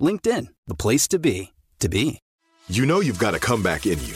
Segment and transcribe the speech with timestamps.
[0.00, 2.18] LinkedIn, the place to be, to be.
[2.68, 4.14] You know you've got a comeback in you.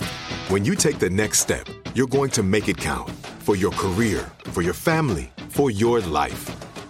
[0.48, 3.10] When you take the next step, you're going to make it count
[3.40, 6.50] for your career, for your family, for your life.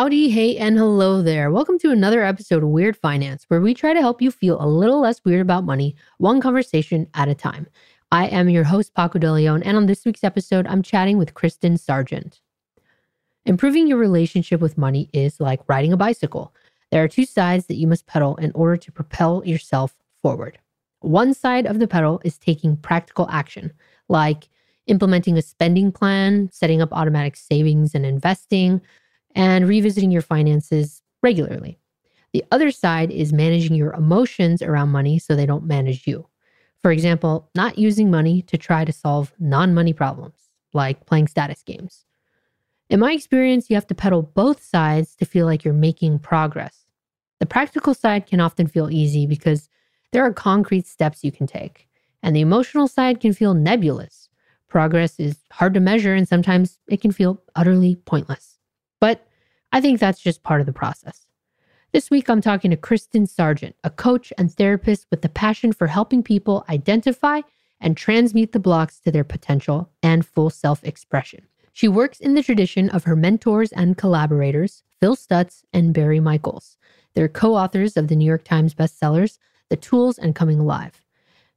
[0.00, 1.50] Howdy, hey, and hello there.
[1.50, 4.64] Welcome to another episode of Weird Finance, where we try to help you feel a
[4.64, 7.66] little less weird about money, one conversation at a time.
[8.10, 11.34] I am your host, Paco De Leon, and on this week's episode, I'm chatting with
[11.34, 12.40] Kristan Sargeant.
[13.44, 16.54] Improving your relationship with money is like riding a bicycle.
[16.90, 20.58] There are two sides that you must pedal in order to propel yourself forward.
[21.00, 23.74] One side of the pedal is taking practical action,
[24.08, 24.48] like
[24.86, 28.80] implementing a spending plan, setting up automatic savings and investing,
[29.34, 31.78] and revisiting your finances regularly.
[32.32, 36.26] The other side is managing your emotions around money so they don't manage you.
[36.82, 41.62] For example, not using money to try to solve non money problems, like playing status
[41.62, 42.04] games.
[42.88, 46.86] In my experience, you have to pedal both sides to feel like you're making progress.
[47.38, 49.68] The practical side can often feel easy because
[50.12, 51.88] there are concrete steps you can take,
[52.22, 54.28] and the emotional side can feel nebulous.
[54.68, 58.59] Progress is hard to measure, and sometimes it can feel utterly pointless.
[59.00, 59.26] But
[59.72, 61.26] I think that's just part of the process.
[61.92, 65.88] This week, I'm talking to Kristan Sargeant, a coach and therapist with a passion for
[65.88, 67.40] helping people identify
[67.80, 71.46] and transmute the blocks to their potential and full self expression.
[71.72, 76.76] She works in the tradition of her mentors and collaborators, Phil Stutz and Barry Michels.
[77.14, 81.00] They're co authors of the New York Times bestsellers, The Tools and Coming Alive.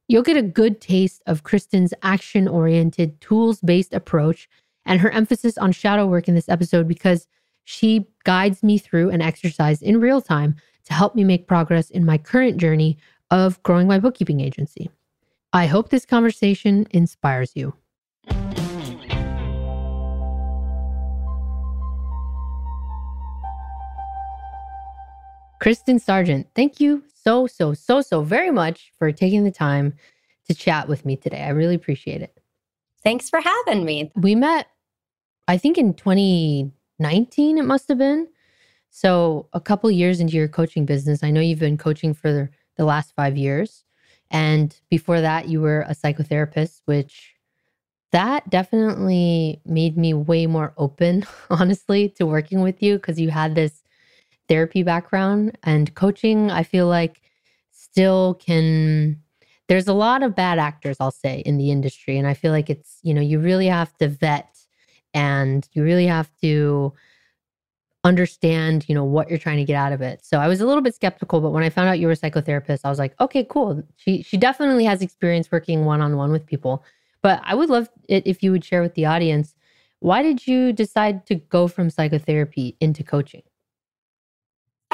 [0.08, 4.48] You'll get a good taste of Kristan's action oriented, tools based approach
[4.86, 7.26] and her emphasis on shadow work in this episode because
[7.64, 12.04] she guides me through an exercise in real time to help me make progress in
[12.04, 12.98] my current journey
[13.30, 14.90] of growing my bookkeeping agency.
[15.52, 17.74] I hope this conversation inspires you.
[25.62, 29.94] Kristan Sargeant, thank you so, so, so, so very much for taking the time
[30.46, 31.42] to chat with me today.
[31.42, 32.38] I really appreciate it.
[33.02, 34.12] Thanks for having me.
[34.14, 34.66] We met,
[35.46, 38.28] I think, in 2019, it must have been.
[38.90, 42.84] So, a couple years into your coaching business, I know you've been coaching for the,
[42.84, 43.84] last five years.
[44.30, 47.34] And before that, you were a psychotherapist, which
[48.10, 53.54] that definitely made me way more open, honestly, to working with you because you had
[53.54, 53.82] this
[54.48, 56.50] therapy background and coaching.
[56.50, 57.20] I feel like
[57.70, 59.20] still can,
[59.68, 62.18] there's a lot of bad actors, I'll say, in the industry.
[62.18, 64.53] And I feel like it's, you know, you really have to vet
[65.14, 66.92] and you really have to
[68.04, 70.24] understand, you know, what you're trying to get out of it.
[70.24, 72.16] So I was a little bit skeptical, but when I found out you were a
[72.16, 73.82] psychotherapist, I was like, okay, cool.
[73.96, 76.84] She she definitely has experience working one-on-one with people.
[77.22, 79.54] But I would love it if you would share with the audience,
[80.00, 83.42] why did you decide to go from psychotherapy into coaching?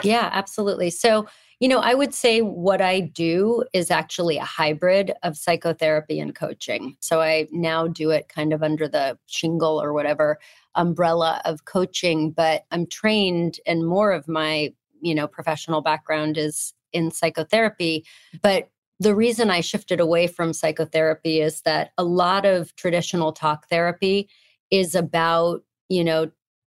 [0.04, 0.90] Yeah, absolutely.
[0.90, 1.26] So,
[1.60, 6.34] you know, I would say what I do is actually a hybrid of psychotherapy and
[6.34, 6.96] coaching.
[7.00, 10.38] So I now do it kind of under the shingle or whatever
[10.74, 14.72] umbrella of coaching, but I'm trained and more of my,
[15.02, 18.06] you know, professional background is in psychotherapy.
[18.42, 23.68] But the reason I shifted away from psychotherapy is that a lot of traditional talk
[23.68, 24.30] therapy
[24.70, 26.30] is about, you know,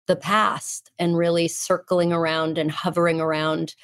[0.09, 3.75] the past and really circling around and hovering around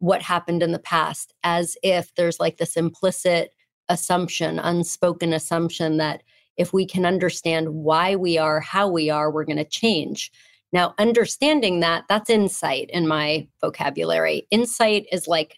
[0.00, 3.54] what happened in the past as if there's like this implicit
[3.88, 6.22] assumption, unspoken assumption that
[6.56, 10.30] if we can understand why we are how we are, we're going to change.
[10.72, 14.46] Now, understanding that, that's insight in my vocabulary.
[14.50, 15.56] Insight is like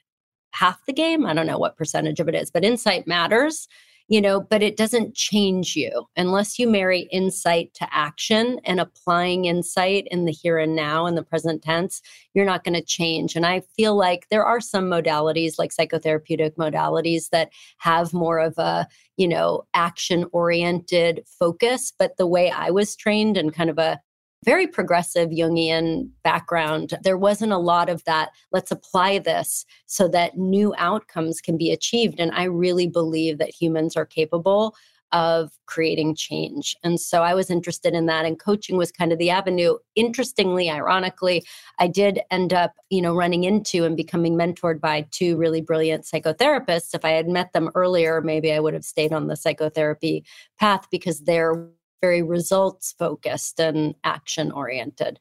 [0.53, 1.27] half the game.
[1.27, 3.69] I don't know what percentage of it is, but insight matters,
[4.09, 9.45] you know, but it doesn't change you unless you marry insight to action and applying
[9.45, 12.03] insight in the here and now in the present tense,
[12.35, 13.37] you're not going to change.
[13.37, 18.59] And I feel like there are some modalities like psychotherapeutic modalities that have more of
[18.59, 21.93] a, you know, action oriented focus.
[21.99, 24.01] But the way I was trained and kind of a
[24.45, 28.31] very progressive Jungian background, there wasn't a lot of that.
[28.51, 32.19] Let's apply this so that new outcomes can be achieved.
[32.19, 34.75] And I really believe that humans are capable
[35.13, 36.75] of creating change.
[36.83, 39.77] And so I was interested in that and coaching was kind of the avenue.
[39.95, 41.45] Interestingly, ironically,
[41.79, 46.05] I did end up, you know, running into and becoming mentored by two really brilliant
[46.05, 46.95] psychotherapists.
[46.95, 50.25] If I had met them earlier, maybe I would have stayed on the psychotherapy
[50.59, 51.69] path because they're
[52.03, 55.19] very results focused and action oriented.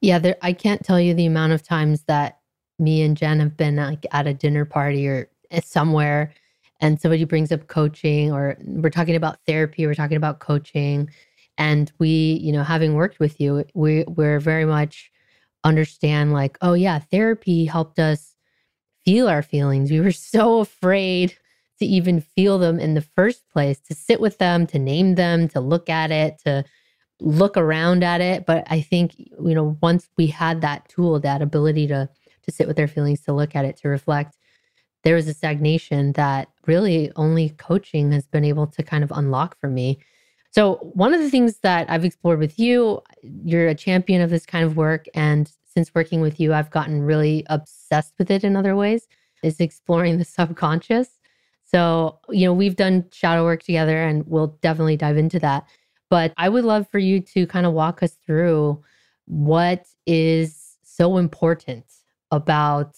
[0.00, 2.40] Yeah, there, I can't tell you the amount of times that
[2.78, 6.34] me and Jen have been like at a dinner party or eh, somewhere
[6.80, 11.08] and somebody brings up coaching or we're talking about therapy, we're talking about coaching
[11.58, 15.10] and we, you know, having worked with you, we we're very much
[15.64, 18.34] understand like, oh yeah, therapy helped us
[19.04, 19.90] feel our feelings.
[19.90, 21.36] We were so afraid
[21.78, 25.48] to even feel them in the first place, to sit with them, to name them,
[25.48, 26.64] to look at it, to
[27.20, 28.46] look around at it.
[28.46, 32.08] But I think, you know, once we had that tool, that ability to
[32.46, 34.36] to sit with their feelings, to look at it, to reflect,
[35.02, 39.58] there was a stagnation that really only coaching has been able to kind of unlock
[39.60, 39.98] for me.
[40.50, 44.46] So, one of the things that I've explored with you, you're a champion of this
[44.46, 45.06] kind of work.
[45.14, 49.06] And since working with you, I've gotten really obsessed with it in other ways,
[49.42, 51.15] is exploring the subconscious.
[51.66, 55.66] So, you know, we've done shadow work together and we'll definitely dive into that.
[56.08, 58.82] But I would love for you to kind of walk us through
[59.26, 61.84] what is so important
[62.30, 62.96] about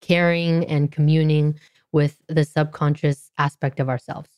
[0.00, 1.58] caring and communing
[1.90, 4.30] with the subconscious aspect of ourselves.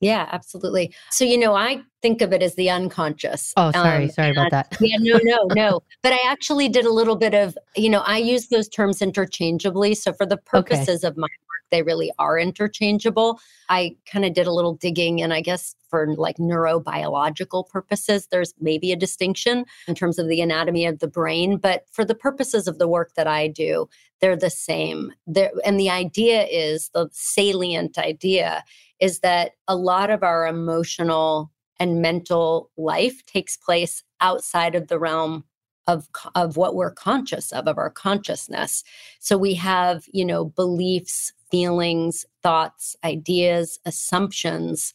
[0.00, 0.94] Yeah, absolutely.
[1.10, 3.52] So, you know, I think of it as the unconscious.
[3.56, 4.04] Oh, sorry.
[4.04, 4.76] Um, sorry about that.
[4.80, 5.82] yeah, no, no, no.
[6.02, 9.94] But I actually did a little bit of, you know, I use those terms interchangeably.
[9.94, 13.40] So, for the purposes of my work, they really are interchangeable.
[13.70, 18.52] I kind of did a little digging, and I guess for like neurobiological purposes, there's
[18.60, 21.56] maybe a distinction in terms of the anatomy of the brain.
[21.56, 23.88] But for the purposes of the work that I do,
[24.20, 25.12] they're the same.
[25.26, 28.62] They're, and the idea is the salient idea
[29.00, 34.98] is that a lot of our emotional and mental life takes place outside of the
[34.98, 35.44] realm
[35.86, 38.82] of of what we're conscious of of our consciousness.
[39.20, 44.94] So we have you know beliefs feelings thoughts ideas assumptions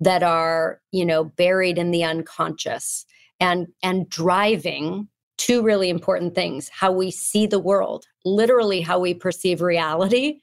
[0.00, 3.04] that are you know buried in the unconscious
[3.40, 9.14] and and driving two really important things how we see the world literally how we
[9.14, 10.38] perceive reality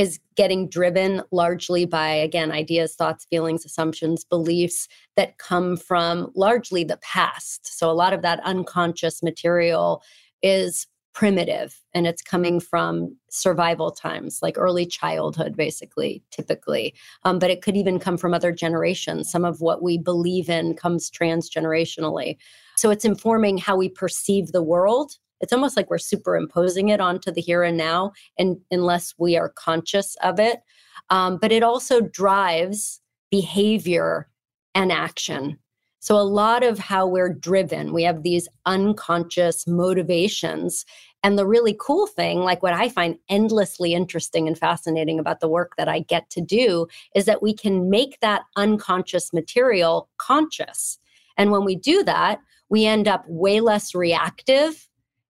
[0.00, 6.84] is getting driven largely by again ideas thoughts feelings assumptions beliefs that come from largely
[6.84, 7.78] the past.
[7.78, 10.02] So a lot of that unconscious material
[10.42, 16.94] is primitive and it's coming from survival times like early childhood basically typically.
[17.24, 19.30] Um, but it could even come from other generations.
[19.30, 22.38] Some of what we believe in comes transgenerationally.
[22.78, 27.30] So it's informing how we perceive the world it's almost like we're superimposing it onto
[27.30, 30.60] the here and now and unless we are conscious of it.
[31.08, 34.28] Um, but it also drives behavior
[34.74, 35.58] and action.
[36.00, 40.86] So a lot of how we're driven we have these unconscious motivations.
[41.22, 45.48] And the really cool thing, like what I find endlessly interesting and fascinating about the
[45.48, 50.98] work that I get to do, is that we can make that unconscious material conscious.
[51.36, 54.88] And when we do that, we end up way less reactive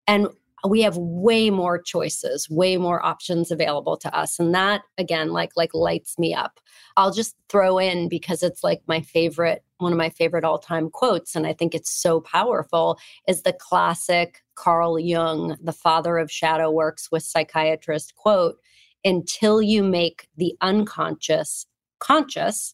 [0.08, 0.28] and
[0.68, 4.40] we have way more choices, way more options available to us.
[4.40, 6.60] And that again, like like lights me up.
[6.98, 11.36] I'll just throw in because it's like my favorite, one of my favorite all-time quotes.
[11.36, 12.98] And I think it's so powerful,
[13.28, 18.58] is the classic Carl Jung, the father of shadow works with psychiatrist quote,
[19.06, 21.68] until you make the unconscious
[22.00, 22.74] conscious,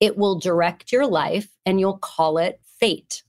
[0.00, 3.22] it will direct your life and you'll call it fate.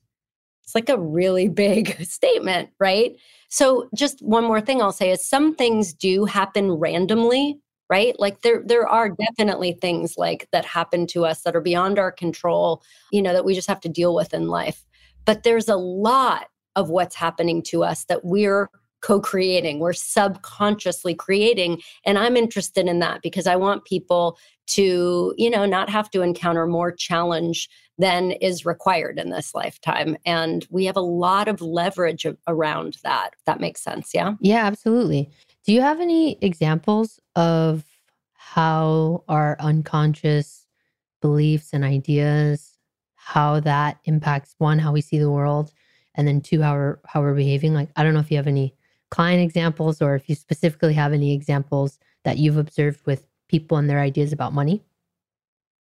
[0.70, 3.16] It's like a really big statement, right?
[3.48, 7.60] So just one more thing I'll say is some things do happen randomly,
[7.90, 8.14] right?
[8.20, 12.12] Like there there are definitely things like that happen to us that are beyond our
[12.12, 14.86] control, you know, that we just have to deal with in life.
[15.26, 18.70] But there's a lot of what's happening to us that we're
[19.02, 24.38] co-creating, we're subconsciously creating, and I'm interested in that because I want people
[24.68, 30.16] to, you know, not have to encounter more challenge than is required in this lifetime.
[30.26, 33.32] And we have a lot of leverage around that.
[33.46, 34.12] That makes sense.
[34.14, 34.34] Yeah.
[34.42, 35.32] Yeah, absolutely.
[35.66, 37.84] Do you have any examples of
[38.34, 40.68] how our unconscious
[41.22, 42.78] beliefs and ideas,
[43.16, 45.74] how that impacts one, how we see the world,
[46.16, 47.74] and then two, how we're how we're behaving?
[47.74, 48.76] Like, I don't know if you have any
[49.12, 53.90] client examples or if you specifically have any examples that you've observed with people and
[53.90, 54.84] their ideas about money.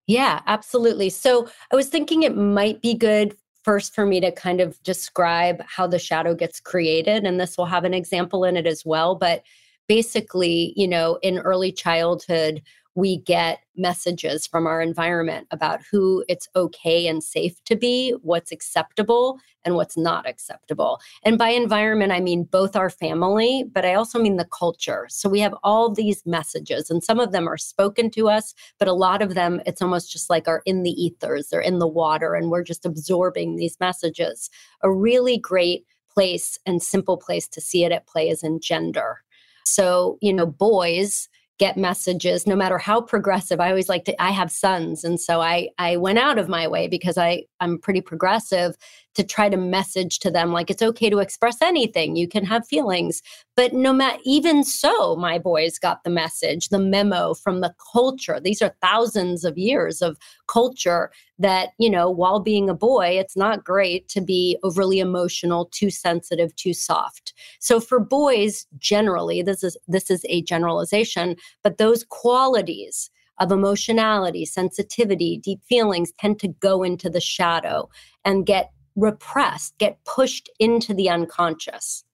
[0.07, 1.11] Yeah, absolutely.
[1.11, 5.61] So I was thinking it might be good first for me to kind of describe
[5.67, 7.25] how the shadow gets created.
[7.25, 9.17] And this will have an example in it as well.
[9.17, 9.43] But
[9.89, 12.63] basically, you know, in early childhood,
[12.97, 18.51] we get messages from our environment about who it's okay and safe to be, what's
[18.51, 20.99] acceptable, and what's not acceptable.
[21.23, 25.07] And by environment, I mean both our family, but I also mean the culture.
[25.11, 28.89] So we have all these messages, and some of them are spoken to us, but
[28.89, 31.87] a lot of them, it's almost just like are in the ethers, they're in the
[31.87, 34.49] water, and we're just absorbing these messages.
[34.83, 39.23] A really great place and simple place to see it at play is in gender.
[39.67, 44.31] So, you know, boys get messages no matter how progressive i always like to i
[44.31, 48.01] have sons and so i i went out of my way because i i'm pretty
[48.01, 48.77] progressive
[49.17, 52.17] to try to message to them like it's okay to express anything.
[52.17, 53.23] You can have feelings.
[53.57, 58.39] But no matter even so my boys got the message the memo from the culture.
[58.39, 60.19] These are thousands of years of
[60.49, 65.67] culture that you know while being a boy it's not great to be overly emotional
[65.73, 67.33] too sensitive too soft.
[67.59, 74.45] So for boys generally this is this is a generalization but those qualities of emotionality
[74.45, 77.89] sensitivity deep feelings tend to go into the shadow
[78.25, 82.05] and get repressed get pushed into the unconscious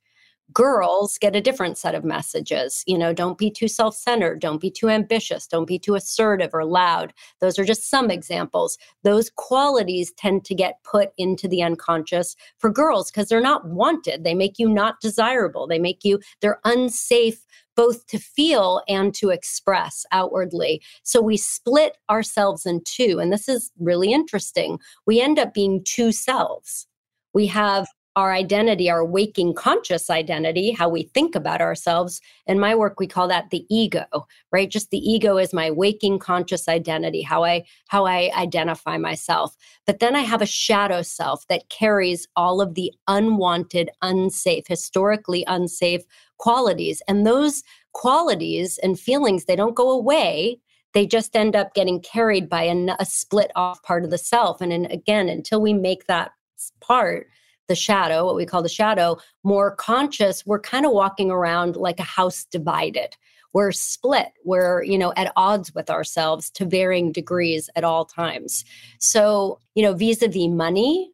[0.53, 2.83] girls get a different set of messages.
[2.87, 6.51] You know, don't be too self centered, don't be too ambitious, don't be too assertive
[6.53, 7.13] or loud.
[7.41, 8.79] Those are just some examples.
[9.03, 14.25] Those qualities tend to get put into the unconscious for girls because they're not wanted.
[14.25, 17.45] They make you not desirable, they make you, they're unsafe.
[17.75, 20.83] Both to feel and to express outwardly.
[21.05, 23.19] So we split ourselves in two.
[23.19, 24.79] And this is really interesting.
[25.07, 26.87] We end up being two selves.
[27.33, 32.21] We have our identity, our waking conscious identity, how we think about ourselves.
[32.47, 34.05] In my work, we call that the ego,
[34.51, 34.71] right?
[34.71, 39.57] Just the ego is my waking conscious identity, how I how I identify myself.
[39.87, 45.45] But then I have a shadow self that carries all of the unwanted, unsafe, historically
[45.47, 46.03] unsafe
[46.39, 47.01] qualities.
[47.09, 50.59] And those qualities and feelings, they don't go away
[50.95, 54.61] they just end up getting carried by a, a, split off part of the self.
[54.61, 56.33] And then again, until we make that
[56.81, 57.29] part,
[57.73, 61.99] the shadow, what we call the shadow, more conscious, we're kind of walking around like
[61.99, 63.17] a house divided.
[63.55, 64.29] We're split.
[64.45, 68.63] We're, you know, at odds with ourselves to varying degrees at all times.
[68.99, 71.13] So, you know, vis a vis money,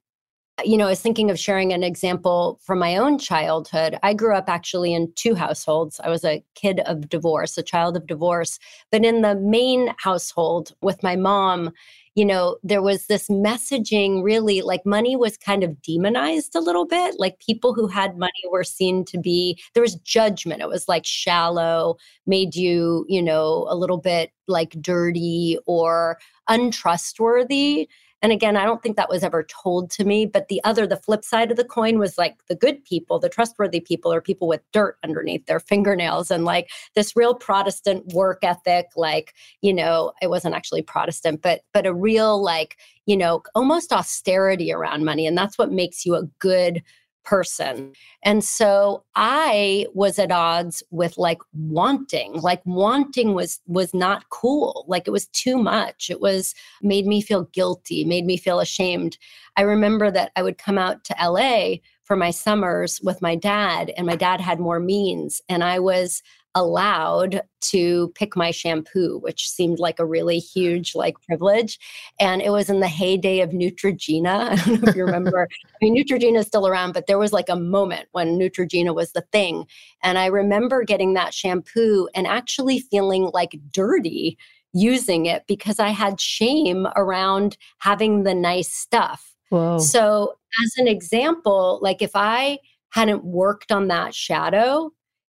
[0.65, 3.97] you know, I was thinking of sharing an example from my own childhood.
[4.03, 6.01] I grew up actually in two households.
[6.03, 8.59] I was a kid of divorce, a child of divorce.
[8.91, 11.71] But in the main household with my mom,
[12.19, 16.85] you know, there was this messaging really like money was kind of demonized a little
[16.85, 17.15] bit.
[17.17, 20.61] Like people who had money were seen to be, there was judgment.
[20.61, 21.97] It was like shallow,
[22.27, 27.89] made you, you know, a little bit like dirty or untrustworthy.
[28.21, 30.27] And again, I don't think that was ever told to me.
[30.27, 33.29] But the other, the flip side of the coin was like the good people, the
[33.29, 38.41] trustworthy people are people with dirt underneath their fingernails and like this real Protestant work
[38.43, 43.43] ethic, like, you know, it wasn't actually Protestant, but but a real like, you know,
[43.55, 45.27] almost austerity around money.
[45.27, 46.83] And that's what makes you a good
[47.29, 47.93] person.
[48.23, 52.41] And so I was at odds with like wanting.
[52.41, 54.87] Like wanting was was not cool.
[54.89, 56.09] Like it was too much.
[56.09, 59.19] It was made me feel guilty, made me feel ashamed.
[59.57, 63.93] I remember that I would come out to LA for my summers with my dad
[63.99, 66.23] and my dad had more means and I was
[66.59, 71.79] allowed to pick my shampoo, which seemed like a really huge like privilege.
[72.19, 74.51] And it was in the heyday of Neutrogena.
[74.51, 75.49] I don't know if you remember.
[75.51, 79.13] I mean, Neutrogena is still around, but there was like a moment when Neutrogena was
[79.13, 79.67] the thing.
[80.03, 84.37] And I remember getting that shampoo and actually feeling like dirty
[84.73, 89.35] using it because I had shame around having the nice stuff.
[89.51, 89.79] Whoa.
[89.79, 92.59] So, as an example, like if I
[92.91, 94.91] hadn't worked on that shadow,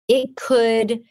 [0.08, 1.02] it could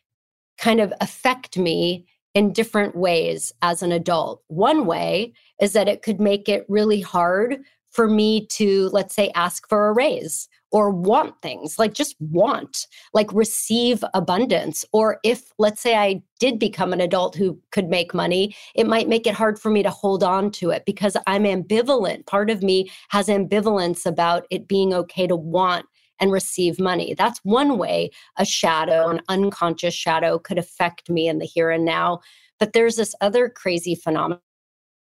[0.63, 4.43] kind of affect me in different ways as an adult.
[4.47, 7.59] One way is that it could make it really hard
[7.91, 12.87] for me to, let's say, ask for a raise or want things, like just want,
[13.13, 14.85] like receive abundance.
[14.93, 19.09] Or if, let's say, I did become an adult who could make money, it might
[19.09, 22.25] make it hard for me to hold on to it because I'm ambivalent.
[22.25, 25.85] Part of me has ambivalence about it being okay to want
[26.21, 27.15] and receive money.
[27.17, 31.85] That's one way a shadow, an unconscious shadow, could affect me in the here and
[31.85, 32.21] now.
[32.59, 34.41] But there's this other crazy phenomenon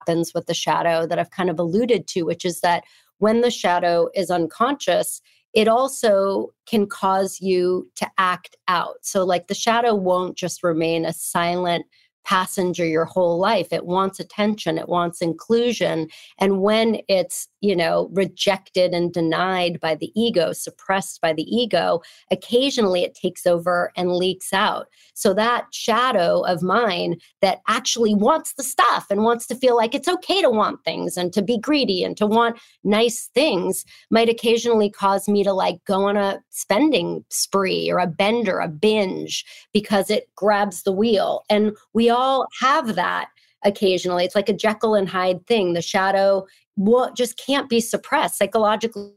[0.06, 2.84] that happens with the shadow that I've kind of alluded to, which is that
[3.18, 5.20] when the shadow is unconscious,
[5.52, 8.96] it also can cause you to act out.
[9.02, 11.86] So, like the shadow won't just remain a silent
[12.24, 13.72] passenger your whole life.
[13.72, 16.08] It wants attention, it wants inclusion.
[16.38, 22.00] And when it's, you know, rejected and denied by the ego, suppressed by the ego,
[22.30, 24.88] occasionally it takes over and leaks out.
[25.14, 29.94] So that shadow of mine that actually wants the stuff and wants to feel like
[29.94, 34.28] it's okay to want things and to be greedy and to want nice things might
[34.28, 39.44] occasionally cause me to like go on a spending spree or a bender, a binge
[39.72, 41.44] because it grabs the wheel.
[41.50, 43.28] And we all have that
[43.64, 44.24] occasionally.
[44.24, 45.74] It's like a Jekyll and Hyde thing.
[45.74, 46.46] The shadow
[46.80, 49.12] what just can't be suppressed psychologically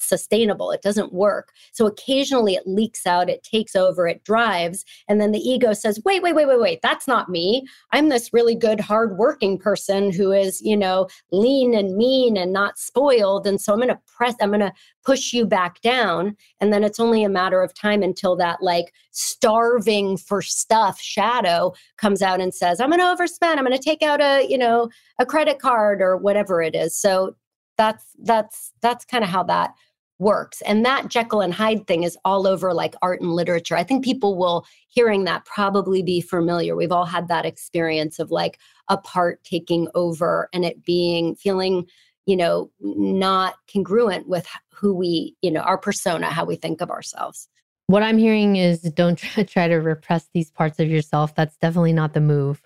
[0.00, 0.70] sustainable.
[0.70, 1.52] It doesn't work.
[1.72, 6.00] So occasionally it leaks out it takes over it drives and then the ego says
[6.04, 7.66] wait wait wait wait wait that's not me.
[7.92, 12.78] I'm this really good hardworking person who is you know lean and mean and not
[12.78, 14.72] spoiled and so i'm going to press i'm going to
[15.04, 16.36] push you back down.
[16.60, 21.72] And then it's only a matter of time until that like starving for stuff shadow
[21.96, 24.58] comes out and says i'm going to overspend i'm going to take out a you
[24.58, 26.96] know a credit card or whatever it is.
[26.96, 27.36] So
[27.76, 29.72] that's that's that's kind of how that
[30.18, 33.84] works and that jekyll and hyde thing is all over like art and literature i
[33.84, 38.58] think people will hearing that probably be familiar we've all had that experience of like
[38.88, 41.86] a part taking over and it being feeling
[42.26, 46.90] you know not congruent with who we you know our persona how we think of
[46.90, 47.48] ourselves
[47.88, 49.16] What I'm hearing is don't
[49.48, 51.34] try, to repress these parts of yourself.
[51.34, 52.60] That's definitely not the move.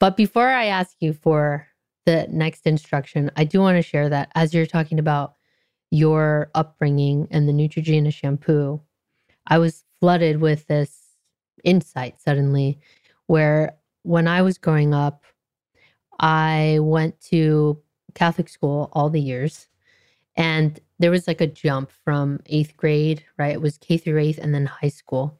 [0.00, 1.68] But before I ask you for
[2.04, 5.35] the next instruction, I do want to share that as you're talking about
[5.90, 8.80] your upbringing and the Neutrogena shampoo,
[9.46, 11.02] I was flooded with this
[11.64, 12.78] insight suddenly
[13.26, 15.24] where when I was growing up,
[16.18, 17.80] I went to
[18.14, 19.68] Catholic school all the years.
[20.36, 23.52] And there was like a jump from eighth grade, right?
[23.52, 25.38] It was K through eighth and then high school.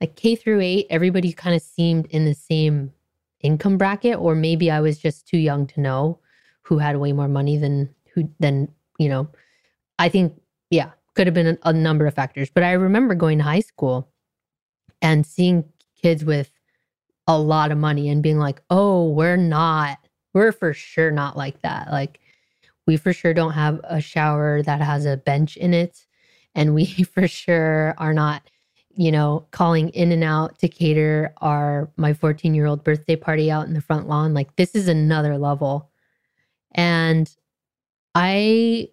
[0.00, 2.92] Like K through eight, everybody kind of seemed in the same
[3.40, 6.18] income bracket, or maybe I was just too young to know
[6.62, 9.28] who had way more money than who than, you know,
[9.98, 12.50] I think, yeah, could have been a, a number of factors.
[12.50, 14.08] But I remember going to high school
[15.02, 15.64] and seeing
[16.00, 16.50] kids with
[17.26, 19.98] a lot of money and being like, oh, we're not,
[20.32, 21.90] we're for sure not like that.
[21.90, 22.20] Like,
[22.86, 26.06] we for sure don't have a shower that has a bench in it.
[26.54, 28.42] And we for sure are not,
[28.96, 33.74] you know, calling In-N-Out to cater our my 14 year old birthday party out in
[33.74, 34.34] the front lawn.
[34.34, 35.90] Like, this is another level.
[36.74, 37.30] And
[38.14, 38.88] I,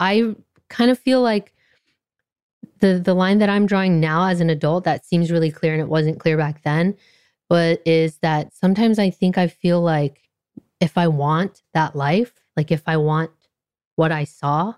[0.00, 0.34] I
[0.68, 1.52] kind of feel like
[2.80, 5.82] the the line that I'm drawing now as an adult that seems really clear and
[5.82, 6.96] it wasn't clear back then,
[7.48, 10.28] but is that sometimes I think I feel like
[10.80, 13.30] if I want that life, like if I want
[13.96, 14.74] what I saw,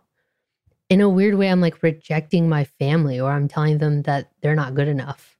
[0.91, 4.55] in a weird way, I'm like rejecting my family or I'm telling them that they're
[4.55, 5.39] not good enough.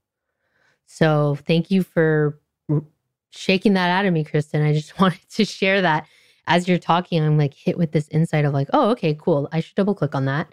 [0.87, 2.39] So thank you for
[3.31, 4.65] shaking that out of me, Kristan.
[4.65, 6.07] I just wanted to share that
[6.47, 9.49] as you're talking, I'm like hit with this insight of like, oh, okay, cool.
[9.53, 10.49] I should double click on that.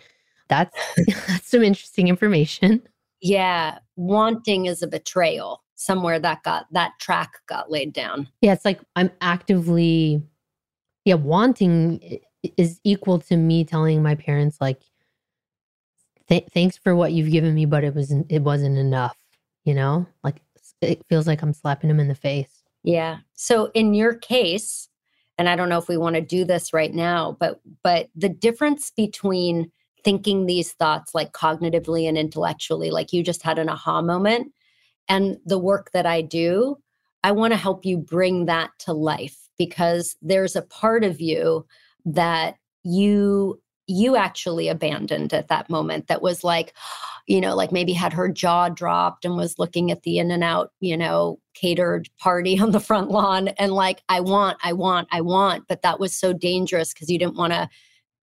[0.47, 0.75] That's
[1.27, 2.81] that's some interesting information.
[3.21, 8.65] yeah wanting is a betrayal somewhere that got that track got laid down Yeah, it's
[8.65, 10.21] like I'm actively,
[11.05, 12.19] yeah, wanting
[12.57, 14.81] is equal to me telling my parents like
[16.29, 19.17] th- thanks for what you've given me, but it wasn't it wasn't enough.
[19.65, 20.41] You know, like
[20.81, 22.63] it feels like I'm slapping him in the face.
[22.83, 23.17] Yeah.
[23.33, 24.87] So in your case,
[25.39, 28.27] and I don't know if we want to do this right now, but but the
[28.27, 29.71] difference between
[30.03, 34.51] thinking these thoughts like cognitively and intellectually, like you just had an aha moment,
[35.07, 36.77] and the work that I do,
[37.23, 41.65] I want to help you bring that to life because there's a part of you
[42.05, 46.73] that you you actually abandoned at that moment that was like
[47.27, 50.43] you know like maybe had her jaw dropped and was looking at the in and
[50.43, 55.07] out you know catered party on the front lawn and like i want i want
[55.11, 57.67] i want but that was so dangerous because you didn't want to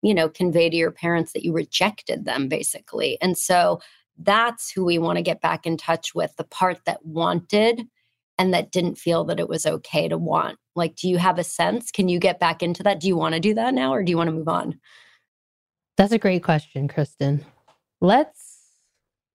[0.02, 3.18] you know convey to your parents that you rejected them basically.
[3.20, 3.80] And so
[4.18, 7.82] that's who we want to get back in touch with the part that wanted
[8.38, 10.58] and that didn't feel that it was okay to want.
[10.74, 11.90] Like do you have a sense?
[11.90, 13.00] Can you get back into that?
[13.00, 14.78] Do you want to do that now or do you want to move on
[15.96, 17.44] That's a great question, Kristan.
[18.00, 18.58] Let's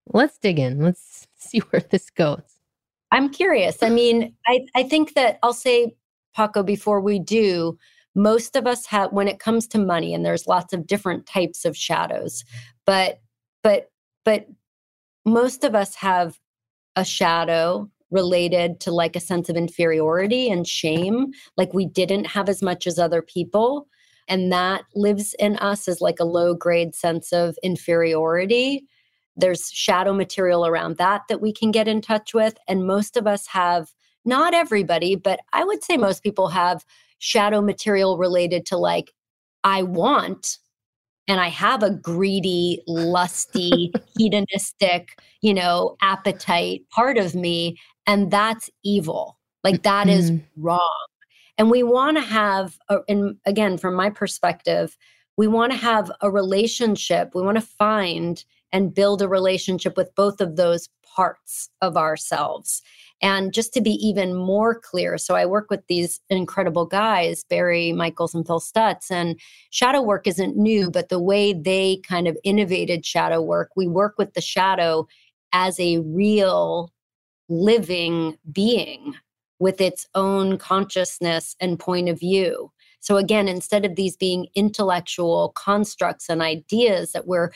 [0.07, 0.79] let's dig in.
[0.79, 2.59] Let's see where this goes.
[3.11, 3.83] I'm curious.
[3.83, 5.95] I mean, I, I think that I'll say,
[6.33, 7.77] Paco, before we do,
[8.15, 11.65] most of us have when it comes to money, and there's lots of different types
[11.65, 12.43] of shadows,
[12.85, 13.21] but
[13.63, 13.91] but
[14.23, 14.47] but
[15.25, 16.39] most of us have
[16.95, 22.49] a shadow related to like a sense of inferiority and shame, like we didn't have
[22.49, 23.87] as much as other people.
[24.31, 28.85] And that lives in us as like a low grade sense of inferiority.
[29.35, 33.27] There's shadow material around that that we can get in touch with and most of
[33.27, 33.91] us have
[34.25, 36.85] not everybody but i would say most people have
[37.17, 39.11] shadow material related to like
[39.63, 40.59] i want
[41.27, 48.69] and i have a greedy lusty hedonistic you know appetite part of me and that's
[48.83, 49.37] evil.
[49.63, 50.41] Like that is Mm.
[50.57, 51.05] wrong
[51.61, 54.97] and we want to have a, and again from my perspective
[55.37, 60.13] we want to have a relationship we want to find and build a relationship with
[60.15, 62.81] both of those parts of ourselves.
[63.21, 67.91] And just to be even more clear, so I work with these incredible guys, Barry
[67.91, 72.37] Michels and Phil Stutz, and shadow work isn't new, but the way they kind of
[72.43, 75.07] innovated shadow work, we work with the shadow
[75.53, 76.91] as a real
[77.47, 79.13] living being
[79.61, 82.71] with its own consciousness and point of view.
[82.99, 87.51] So, again, instead of these being intellectual constructs and ideas that we're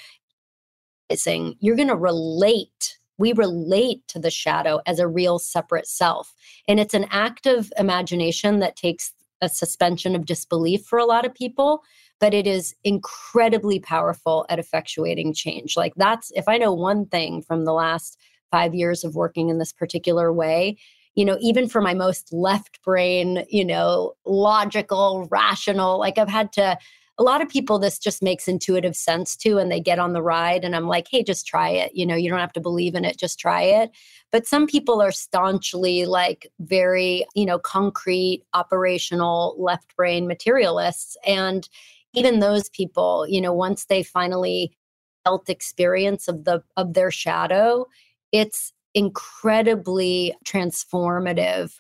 [1.12, 3.00] saying, you're going to relate.
[3.18, 6.36] We relate to the shadow as a real separate self.
[6.68, 11.26] And it's an act of imagination that takes a suspension of disbelief for a lot
[11.26, 11.82] of people,
[12.20, 15.76] but it is incredibly powerful at effectuating change.
[15.76, 18.20] Like, that's if I know one thing from the last
[18.52, 20.78] five years of working in this particular way,
[21.16, 26.52] you know, even for my most left brain, you know, logical, rational, like I've had
[26.54, 26.78] to,
[27.18, 30.22] a lot of people, this just makes intuitive sense to, and they get on the
[30.22, 30.66] ride.
[30.66, 31.96] And I'm like, hey, just try it.
[31.96, 33.92] You know, you don't have to believe in it, just try it.
[34.34, 41.16] But some people are staunchly like very, you know, concrete, operational, left brain materialists.
[41.26, 41.70] And
[42.14, 44.76] even those people, you know, once they finally
[45.24, 47.88] felt experience of the of their shadow,
[48.34, 51.80] it's incredibly transformative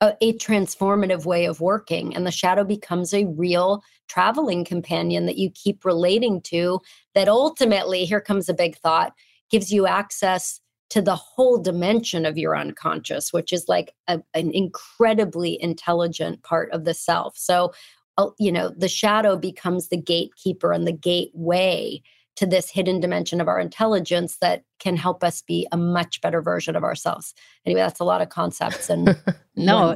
[0.00, 5.38] a, a transformative way of working and the shadow becomes a real traveling companion that
[5.38, 6.80] you keep relating to
[7.14, 9.12] that ultimately here comes a big thought
[9.50, 14.50] gives you access to the whole dimension of your unconscious which is like a, an
[14.52, 17.36] incredibly intelligent part of the self.
[17.36, 17.72] So
[18.18, 22.00] uh, you know the shadow becomes the gatekeeper and the gateway
[22.36, 26.42] to this hidden dimension of our intelligence that can help us be a much better
[26.42, 27.34] version of ourselves.
[27.64, 29.16] Anyway, that's a lot of concepts and
[29.56, 29.94] No.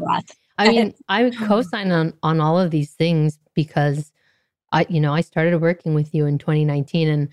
[0.59, 4.13] I mean, I would co-sign on on all of these things because
[4.73, 7.29] I, you know, I started working with you in 2019, and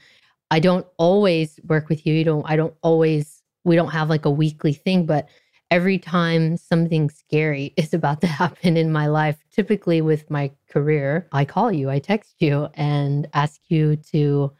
[0.51, 2.13] I don't always work with you.
[2.13, 2.49] You don't.
[2.49, 3.41] I don't always.
[3.63, 5.27] We don't have like a weekly thing, but
[5.71, 11.27] every time something scary is about to happen in my life, typically with my career,
[11.31, 14.51] I call you, I text you, and ask you to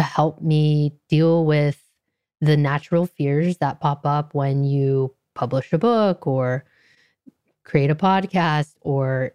[0.00, 1.78] to help me deal with
[2.40, 6.64] the natural fears that pop up when you publish a book or
[7.64, 9.32] create a podcast or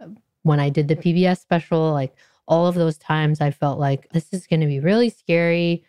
[0.00, 0.06] uh,
[0.42, 2.16] when I did the PBS special, like
[2.48, 5.84] all of those times I felt like this is going to be really scary.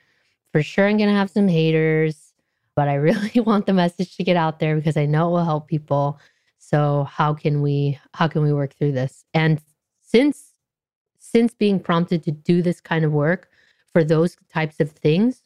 [0.51, 2.31] For sure, I'm going to have some haters,
[2.75, 5.43] but I really want the message to get out there because I know it will
[5.43, 6.19] help people.
[6.59, 9.25] So how can we how can we work through this?
[9.33, 9.59] And
[10.01, 10.53] since
[11.17, 13.49] since being prompted to do this kind of work
[13.93, 15.43] for those types of things,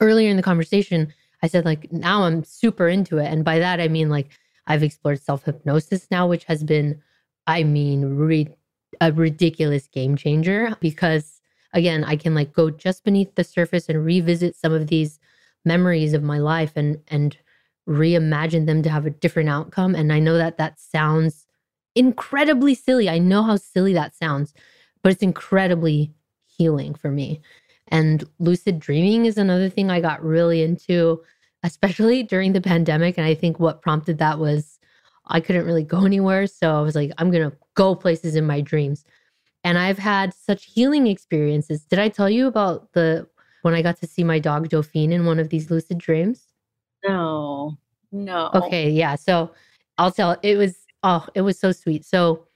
[0.00, 3.80] earlier in the conversation, I said like now I'm super into it, and by that
[3.80, 4.30] I mean like
[4.66, 7.00] I've explored self hypnosis now, which has been,
[7.46, 8.54] I mean, re-
[9.00, 11.40] a ridiculous game changer because
[11.72, 15.18] again, I can like go just beneath the surface and revisit some of these
[15.64, 17.36] memories of my life and and
[17.88, 19.94] reimagine them to have a different outcome.
[19.94, 21.46] And I know that that sounds
[21.94, 23.08] incredibly silly.
[23.08, 24.52] I know how silly that sounds,
[25.02, 26.12] but it's incredibly
[26.58, 27.40] healing for me.
[27.88, 31.22] And lucid dreaming is another thing I got really into,
[31.62, 33.16] especially during the pandemic.
[33.16, 34.78] And I think what prompted that was
[35.26, 36.46] I couldn't really go anywhere.
[36.46, 39.04] So I was like, I'm going to go places in my dreams.
[39.64, 41.84] And I've had such healing experiences.
[41.84, 43.26] Did I tell you about the
[43.62, 46.46] when I got to see my dog Dauphine in one of these lucid dreams?
[47.04, 47.76] No,
[48.12, 48.50] no.
[48.54, 49.16] Okay, yeah.
[49.16, 49.50] So
[49.98, 52.04] I'll tell it was oh, it was so sweet.
[52.04, 52.46] So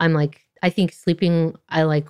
[0.00, 2.08] I'm like, I think sleeping, I like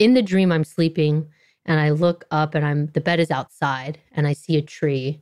[0.00, 1.28] in the dream, I'm sleeping
[1.66, 5.20] and I look up and I'm the bed is outside and I see a tree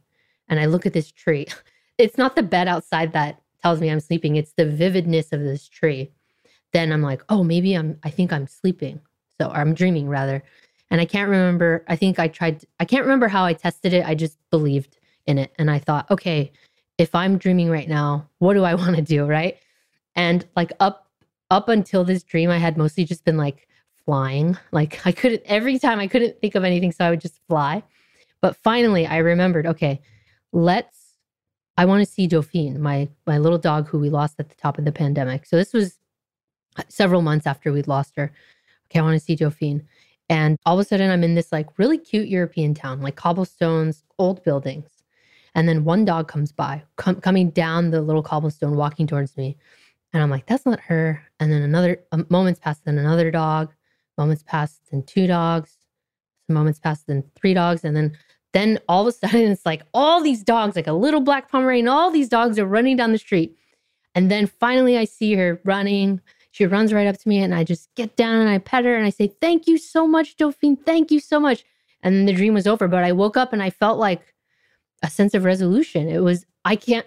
[0.48, 1.46] and I look at this tree.
[1.98, 5.68] It's not the bed outside that tells me I'm sleeping, it's the vividness of this
[5.68, 6.12] tree.
[6.72, 9.00] Then I'm like, oh, maybe I'm I think I'm sleeping.
[9.40, 10.44] So I'm dreaming rather.
[10.92, 11.84] And I can't remember.
[11.88, 14.06] I think I tried I can't remember how I tested it.
[14.06, 15.52] I just believed in it.
[15.58, 16.52] And I thought, okay,
[16.98, 19.24] if I'm dreaming right now, what do I want to do?
[19.24, 19.58] Right.
[20.14, 21.08] And like up
[21.50, 23.67] up until this dream, I had mostly just been like
[24.09, 24.57] flying.
[24.73, 27.83] Like I couldn't every time I couldn't think of anything, so I would just fly.
[28.40, 30.01] But finally I remembered, okay,
[30.51, 31.18] let's
[31.77, 34.79] I want to see Dauphine, my my little dog who we lost at the top
[34.79, 35.44] of the pandemic.
[35.44, 35.99] So this was
[36.88, 38.33] several months after we'd lost her.
[38.90, 39.87] Okay, I want to see Dauphine.
[40.31, 44.05] And all of a sudden I'm in this like really cute European town, like cobblestones,
[44.18, 44.88] old buildings.
[45.55, 49.59] And then one dog comes by, com- coming down the little cobblestone, walking towards me.
[50.14, 51.23] And I'm like, that's not her.
[51.40, 53.75] And then another um, moments pass, then another dog.
[54.18, 55.78] Moments passed, then two dogs.
[56.46, 57.85] Some moments passed, then three dogs.
[57.85, 58.16] And then
[58.52, 61.88] then all of a sudden it's like all these dogs, like a little black Pomeranian,
[61.88, 63.57] all these dogs are running down the street.
[64.14, 66.20] And then finally I see her running.
[66.50, 68.96] She runs right up to me and I just get down and I pet her
[68.96, 70.76] and I say, Thank you so much, Dauphine.
[70.76, 71.64] Thank you so much.
[72.02, 72.88] And then the dream was over.
[72.88, 74.35] But I woke up and I felt like
[75.02, 76.09] a sense of resolution.
[76.09, 77.07] It was, I can't,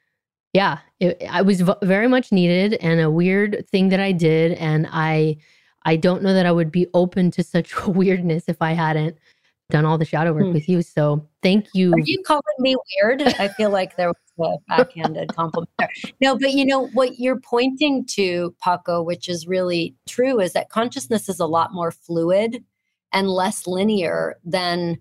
[0.52, 4.52] yeah, it, I was v- very much needed and a weird thing that I did.
[4.52, 5.38] And I,
[5.84, 9.16] I don't know that I would be open to such weirdness if I hadn't
[9.70, 10.52] done all the shadow work Hmm.
[10.52, 10.82] with you.
[10.82, 11.92] So thank you.
[11.94, 13.22] Are you calling me weird?
[13.22, 15.88] I feel like there was a backhanded compliment there.
[16.20, 20.68] No, but you know what you're pointing to, Paco, which is really true, is that
[20.68, 22.62] consciousness is a lot more fluid
[23.12, 24.98] and less linear than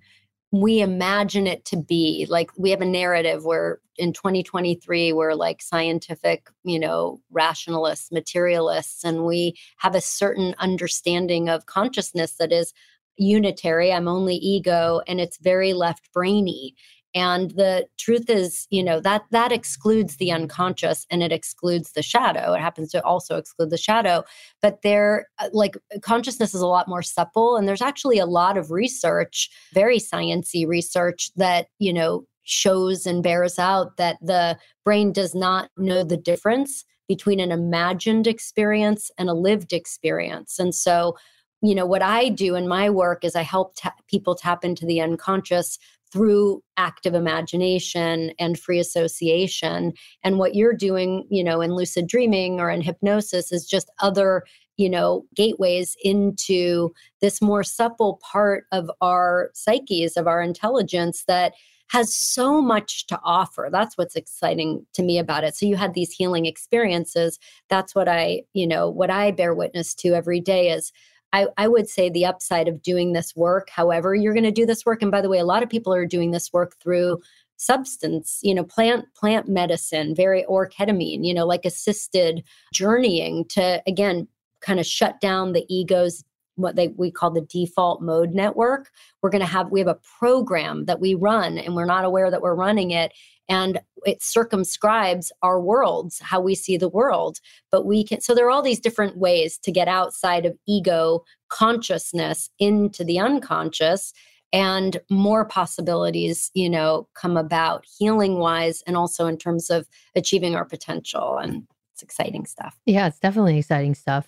[0.52, 2.28] we imagine it to be.
[2.30, 9.04] Like we have a narrative where in 2023 we're like scientific, you know, rationalists, materialists,
[9.04, 12.74] and we have a certain understanding of consciousness that is
[13.18, 13.94] unitary.
[13.94, 16.76] I'm only ego, and it's very left brainy.
[17.14, 22.02] And the truth is, you know, that that excludes the unconscious and it excludes the
[22.02, 22.54] shadow.
[22.54, 24.24] It happens to also exclude the shadow,
[24.62, 28.58] but there uh, like consciousness is a lot more supple and there's actually a lot
[28.58, 35.12] of research, very sciency research that, you know, shows and bears out that the brain
[35.12, 40.60] does not know the difference between an imagined experience and a lived experience.
[40.60, 41.18] And so,
[41.62, 44.86] you know, what I do in my work is I help ta- people tap into
[44.86, 45.78] the unconscious
[46.12, 49.94] through active imagination and free association.
[50.24, 54.44] And what you're doing, you know, in lucid dreaming or in hypnosis is just other,
[54.78, 61.54] you know, gateways into this more supple part of our psyches, of our intelligence that
[61.92, 63.68] has so much to offer.
[63.70, 65.58] That's what's exciting to me about it.
[65.58, 67.38] So you had these healing experiences.
[67.70, 70.94] That's what I, you know, what I bear witness to every day is
[71.34, 74.66] I, I would say the upside of doing this work, however you're going to do
[74.66, 75.02] this work.
[75.02, 77.22] And by the way, a lot of people are doing this work through
[77.58, 83.82] substance, you know, plant plant medicine, very or ketamine, you know, like assisted journeying to
[83.88, 84.28] again
[84.62, 86.24] kind of shut down the ego's
[86.56, 88.90] what they we call the default mode network.
[89.22, 92.30] We're going to have we have a program that we run and we're not aware
[92.32, 93.14] that we're running it
[93.52, 97.40] and it circumscribes our worlds how we see the world
[97.72, 101.24] but we can so there are all these different ways to get outside of ego
[101.50, 104.14] consciousness into the unconscious
[104.54, 110.56] and more possibilities you know come about healing wise and also in terms of achieving
[110.56, 114.28] our potential and it's exciting stuff Yeah, it's definitely exciting stuff.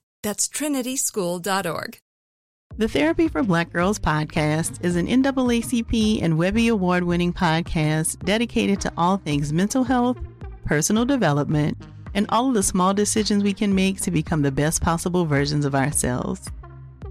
[0.23, 1.97] That's trinityschool.org.
[2.77, 8.79] The Therapy for Black Girls podcast is an NAACP and Webby Award winning podcast dedicated
[8.81, 10.17] to all things mental health,
[10.63, 11.77] personal development,
[12.13, 15.65] and all of the small decisions we can make to become the best possible versions
[15.65, 16.49] of ourselves.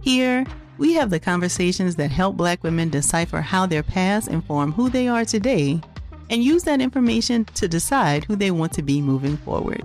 [0.02, 0.46] Here,
[0.78, 5.08] we have the conversations that help Black women decipher how their past inform who they
[5.08, 5.80] are today
[6.30, 9.84] and use that information to decide who they want to be moving forward.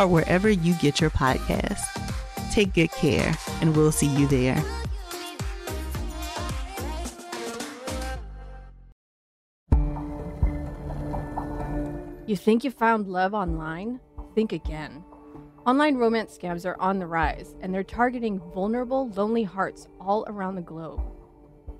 [0.00, 1.84] or wherever you get your podcasts.
[2.50, 4.60] Take good care, and we'll see you there.
[12.26, 14.00] You think you found love online?
[14.34, 15.04] Think again.
[15.66, 20.54] Online romance scams are on the rise, and they're targeting vulnerable, lonely hearts all around
[20.54, 21.02] the globe.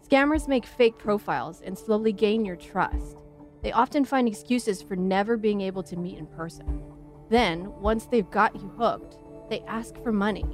[0.06, 3.22] Scammers make fake profiles and slowly gain your trust.
[3.62, 6.82] They often find excuses for never being able to meet in person.
[7.30, 9.16] Then, once they've got you hooked,
[9.48, 10.44] they ask for money.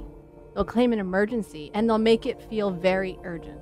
[0.53, 3.59] They'll claim an emergency and they'll make it feel very urgent.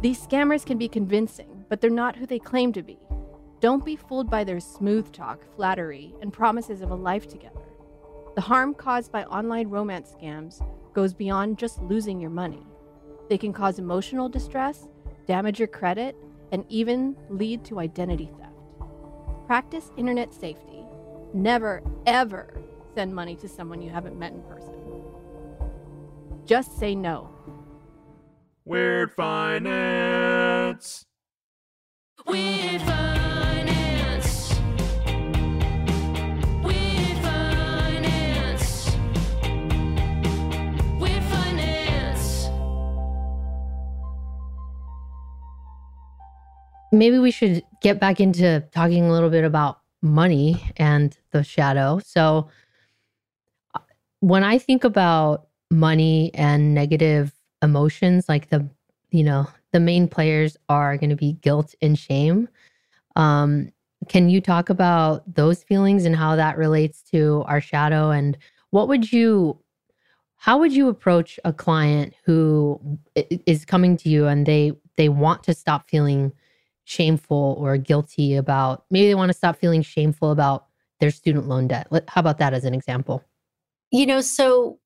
[0.00, 2.98] These scammers can be convincing, but they're not who they claim to be.
[3.60, 7.60] Don't be fooled by their smooth talk, flattery, and promises of a life together.
[8.34, 12.66] The harm caused by online romance scams goes beyond just losing your money.
[13.28, 14.88] They can cause emotional distress,
[15.26, 16.16] damage your credit,
[16.50, 18.86] and even lead to identity theft.
[19.46, 20.71] Practice internet safety.
[21.34, 22.52] Never, ever
[22.94, 24.74] send money to someone you haven't met in person.
[26.44, 27.30] Just say no.
[28.64, 31.06] Weird Finance.
[32.26, 34.54] Weird Finance.
[36.62, 38.96] Weird Finance.
[41.00, 42.48] Weird Finance.
[46.92, 52.00] maybe we should get back into talking a little bit about money and the shadow.
[52.04, 52.48] So,
[54.20, 58.68] when I think about money and negative emotions, like the,
[59.10, 62.48] you know, the main players are going to be guilt and shame.
[63.16, 63.72] Um,
[64.08, 68.10] can you talk about those feelings and how that relates to our shadow?
[68.10, 68.36] And
[68.70, 69.58] what would you,
[70.36, 72.80] how would you approach a client who
[73.46, 76.32] is coming to you and they they want to stop feeling
[76.84, 80.66] shameful or guilty about maybe they want to stop feeling shameful about
[81.00, 81.88] their student loan debt.
[82.08, 83.24] How about that as an example?
[83.90, 84.78] You know, so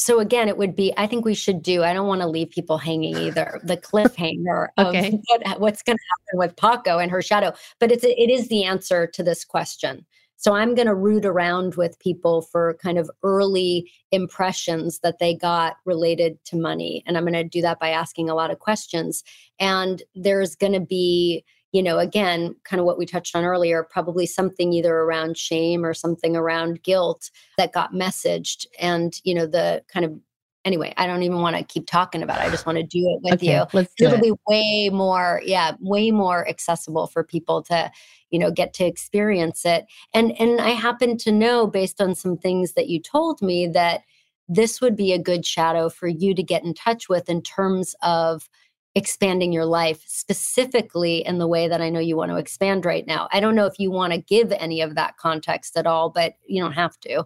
[0.00, 0.94] so again, it would be.
[0.96, 1.82] I think we should do.
[1.82, 3.60] I don't want to leave people hanging either.
[3.62, 5.20] The cliffhanger of Okay.
[5.26, 7.52] what, what's going to happen with Paco and her shadow.
[7.78, 10.06] But it's it is the answer to this question.
[10.40, 15.34] So I'm going to root around with people for kind of early impressions that they
[15.34, 18.58] got related to money, and I'm going to do that by asking a lot of
[18.58, 19.22] questions.
[19.58, 23.86] And there's going to be you know, again, kind of what we touched on earlier,
[23.88, 28.66] probably something either around shame or something around guilt that got messaged.
[28.80, 30.18] And, you know, the kind of,
[30.64, 32.46] anyway, I don't even want to keep talking about it.
[32.46, 33.64] I just want to do it with Okay, you.
[33.72, 34.22] let's do It'll it.
[34.22, 37.90] be way more, yeah, way more accessible for people to,
[38.30, 39.86] you know, get to experience it.
[40.14, 44.02] And and I happen to know based on some things that you told me that
[44.48, 47.94] this would be a good shadow for you to get in touch with in terms
[48.02, 48.48] of
[48.96, 53.06] expanding your life specifically in the way that I know you want to expand right
[53.06, 53.28] now.
[53.32, 56.34] I don't know if you want to give any of that context at all, but
[56.46, 57.24] you don't have to.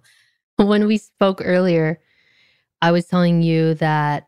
[0.57, 1.99] When we spoke earlier,
[2.85, 4.27] I was telling you that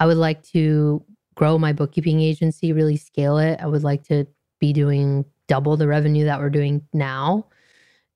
[0.00, 1.02] I would like to
[1.34, 3.58] grow my bookkeeping agency, really scale it.
[3.58, 4.26] I would like to
[4.60, 7.46] be doing double the revenue that we're doing now.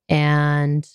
[0.07, 0.87] And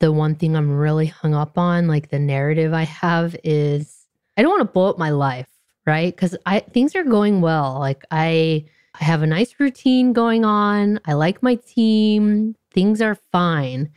[0.00, 4.42] the one thing I'm really hung up on, like the narrative I have is I
[4.42, 5.48] don't want to blow up my life,
[5.86, 6.16] right?
[6.16, 7.78] Cuz I things are going well.
[7.78, 8.64] Like I
[9.00, 10.98] I have a nice routine going on.
[11.04, 12.56] I like my team.
[12.72, 13.90] Things are fine.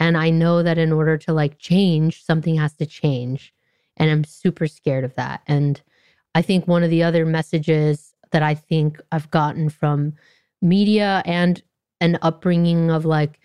[0.00, 3.52] And I know that in order to like change, something has to change.
[3.96, 5.42] And I'm super scared of that.
[5.46, 5.80] And
[6.34, 10.14] I think one of the other messages that I think I've gotten from
[10.60, 11.62] media and
[12.00, 13.40] an upbringing of like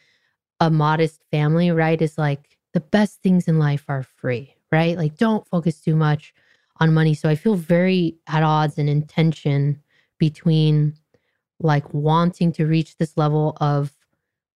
[0.60, 4.97] a modest family, right, is like the best things in life are free, right?
[4.97, 6.34] Like don't focus too much
[6.80, 7.14] on money.
[7.14, 9.82] So I feel very at odds and in tension
[10.18, 10.95] between
[11.60, 13.93] like wanting to reach this level of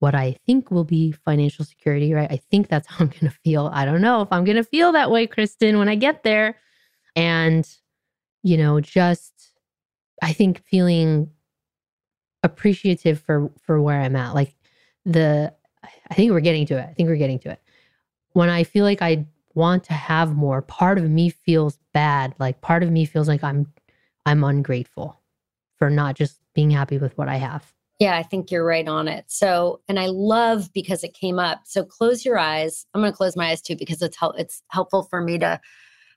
[0.06, 2.32] what I think will be financial security, right?
[2.32, 3.72] I think that's how I'm going to feel.
[3.74, 6.60] I don't know if I'm going to feel that way, Kristan, when I get there.
[7.16, 7.68] And,
[8.43, 9.34] you know, just
[10.22, 11.32] I think feeling
[12.43, 14.36] appreciative for for where I'm at.
[14.36, 14.56] Like
[15.06, 15.51] the
[16.12, 16.88] I think we're getting to it.
[16.88, 17.60] I think we're getting to it.
[18.34, 19.26] When I feel like I
[19.56, 22.36] want to have more, part of me feels bad.
[22.38, 23.74] Like part of me feels like I'm
[24.28, 25.20] I'm ungrateful
[25.80, 27.74] for not just being happy with what I have.
[28.00, 29.26] Yeah, I think you're right on it.
[29.28, 31.62] So, and I love because it came up.
[31.66, 32.86] So, close your eyes.
[32.93, 34.38] I'm going to close my eyes too because it's help.
[34.38, 35.62] It's helpful for me to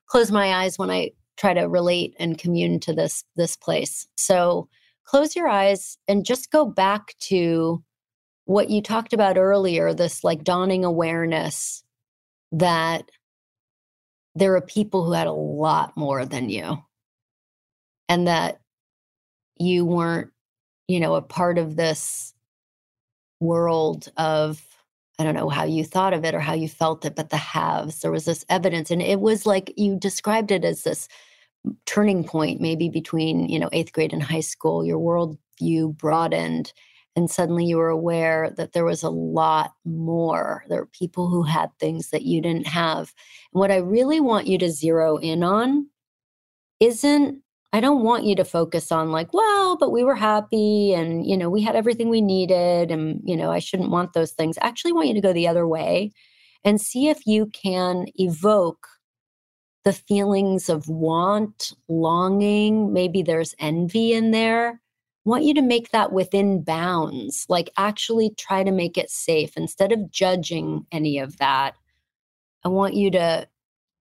[0.06, 4.08] close my eyes when I try to relate and commune to this this place.
[4.16, 4.68] So,
[5.04, 7.82] close your eyes and just go back to
[8.46, 9.94] what you talked about earlier.
[9.94, 11.84] This like dawning awareness
[12.50, 13.08] that
[14.34, 16.78] there are people who had a lot more than you,
[18.08, 18.60] and that
[19.60, 20.30] you weren't
[20.88, 22.34] you know, a part of this
[23.40, 24.60] world of,
[25.18, 27.36] I don't know how you thought of it or how you felt it, but the
[27.36, 28.00] haves.
[28.00, 28.90] There was this evidence.
[28.90, 31.08] And it was like you described it as this
[31.86, 34.84] turning point, maybe between, you know, eighth grade and high school.
[34.84, 36.72] Your worldview broadened.
[37.16, 40.64] And suddenly you were aware that there was a lot more.
[40.68, 43.12] There were people who had things that you didn't have.
[43.52, 45.88] And what I really want you to zero in on
[46.78, 47.42] isn't
[47.72, 51.36] I don't want you to focus on like, well, but we were happy and, you
[51.36, 54.56] know, we had everything we needed and, you know, I shouldn't want those things.
[54.58, 56.12] I actually want you to go the other way
[56.64, 58.86] and see if you can evoke
[59.84, 64.80] the feelings of want, longing, maybe there's envy in there.
[65.26, 69.56] I want you to make that within bounds, like actually try to make it safe
[69.56, 71.74] instead of judging any of that.
[72.64, 73.46] I want you to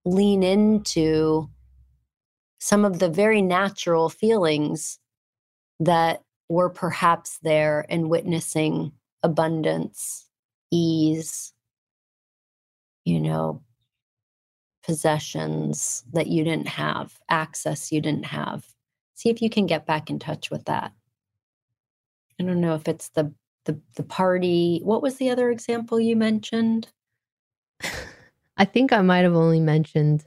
[0.06, 1.50] lean into
[2.58, 4.98] some of the very natural feelings
[5.80, 8.92] that were perhaps there in witnessing
[9.22, 10.28] abundance,
[10.70, 11.52] ease,
[13.04, 13.62] you know,
[14.82, 18.64] possessions that you didn't have, access you didn't have.
[19.14, 20.92] See if you can get back in touch with that.
[22.40, 23.32] I don't know if it's the
[23.64, 24.80] the the party.
[24.82, 26.88] What was the other example you mentioned?
[28.56, 30.24] I think I might have only mentioned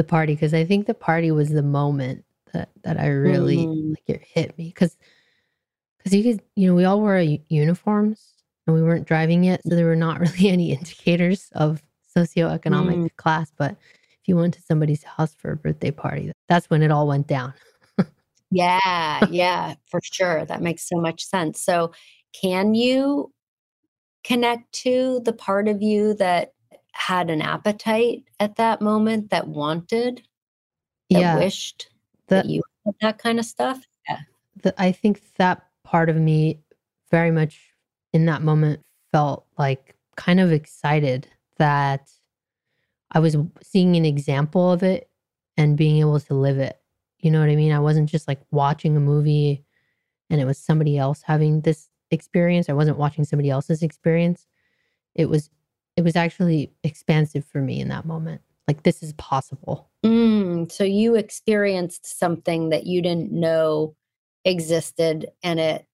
[0.00, 2.24] the party because I think the party was the moment
[2.54, 3.90] that that I really Mm.
[3.90, 4.96] like it hit me because
[5.98, 7.18] because you could you know we all wore
[7.50, 8.32] uniforms
[8.66, 11.82] and we weren't driving yet so there were not really any indicators of
[12.16, 13.16] socioeconomic Mm.
[13.16, 16.90] class but if you went to somebody's house for a birthday party that's when it
[16.90, 17.52] all went down
[18.50, 20.46] Yeah, yeah, for sure.
[20.46, 21.60] That makes so much sense.
[21.60, 21.92] So,
[22.32, 23.32] can you
[24.24, 26.52] connect to the part of you that
[27.00, 30.22] had an appetite at that moment, that wanted,
[31.10, 31.88] that yeah wished
[32.28, 33.80] the that you had that kind of stuff?
[34.08, 34.20] Yeah.
[34.62, 36.60] the, I think that part of me
[37.10, 37.72] very much
[38.12, 38.80] in that moment
[39.12, 41.26] felt like kind of excited
[41.58, 42.10] that
[43.12, 45.10] I was seeing an example of it
[45.56, 46.76] and being able to live it.
[47.18, 47.72] You know what I mean?
[47.72, 49.64] I wasn't just like watching a movie
[50.30, 52.68] and it was somebody else having this experience.
[52.68, 54.46] I wasn't watching somebody else's experience.
[55.14, 55.50] It was
[55.96, 58.40] it was actually expansive for me in that moment.
[58.68, 59.90] Like this is possible.
[60.04, 63.96] Mm, so you experienced something that you didn't know
[64.44, 65.86] existed and it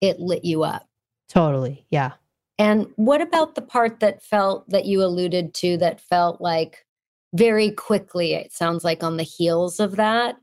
[0.00, 0.86] it lit you up.
[1.28, 1.86] Totally.
[1.90, 2.12] Yeah.
[2.58, 6.84] And what about the part that felt that you alluded to that felt like
[7.34, 10.36] very quickly, it sounds like on the heels of that,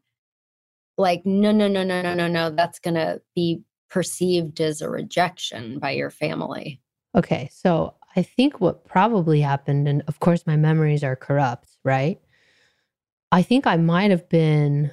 [0.97, 4.89] like, no, no, no, no, no, no, no, that's going to be perceived as a
[4.89, 6.81] rejection by your family.
[7.15, 12.19] Okay, so I think what probably happened, and of course my memories are corrupt, right?
[13.31, 14.91] I think I might have been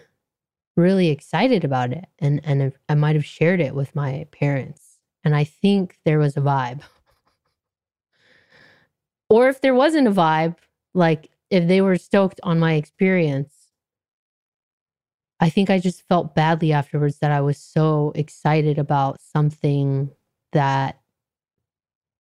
[0.77, 5.35] really excited about it and and I might have shared it with my parents and
[5.35, 6.83] I think there was a vibe.
[9.31, 10.57] or if there wasn't a vibe,
[10.95, 13.55] like if they were stoked on my experience,
[15.41, 20.11] I think I just felt badly afterwards that I was so excited about something
[20.53, 20.99] that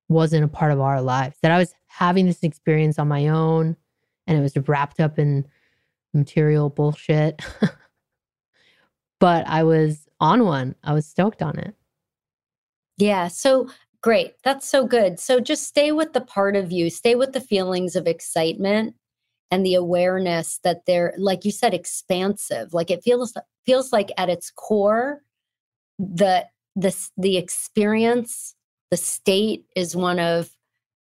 [0.09, 3.77] wasn't a part of our lives, that I was having this experience on my own
[4.27, 5.47] and it was wrapped up in
[6.13, 7.43] material bullshit.
[9.21, 11.75] but I was on one, I was stoked on it.
[12.97, 13.29] Yeah.
[13.29, 13.69] So
[14.03, 14.35] great.
[14.45, 15.19] That's so good.
[15.19, 18.95] So just stay with the part of you, stay with the feelings of excitement
[19.51, 22.73] and the awareness that they're like you said expansive.
[22.73, 23.35] Like it feels
[23.67, 25.23] feels like at its core
[25.99, 26.47] the
[26.77, 28.55] the the experience,
[28.95, 30.49] the state is one of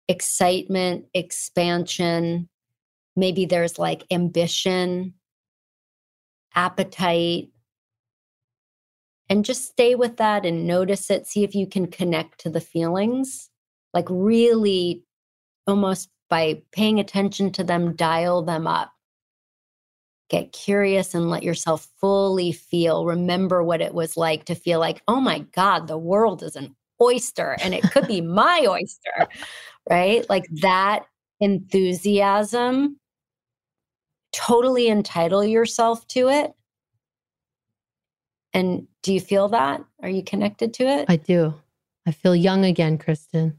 [0.08, 2.48] excitement, expansion,
[3.14, 5.14] maybe there's like ambition,
[6.56, 7.48] appetite,
[9.30, 11.28] and just stay with that and notice it.
[11.28, 13.50] See if you can connect to the feelings,
[13.94, 15.04] like really
[15.68, 18.90] almost by paying attention to them, dial them up.
[20.28, 23.06] Get curious and let yourself fully feel.
[23.06, 26.74] Remember what it was like to feel like, oh my God, the world is an
[27.00, 29.28] oyster and it could be my oyster,
[29.88, 30.28] right?
[30.28, 31.04] Like that
[31.40, 32.98] enthusiasm,
[34.32, 36.52] totally entitle yourself to it
[38.56, 39.84] and do you feel that?
[40.02, 41.04] Are you connected to it?
[41.10, 41.52] I do.
[42.06, 43.54] I feel young again, Kristan.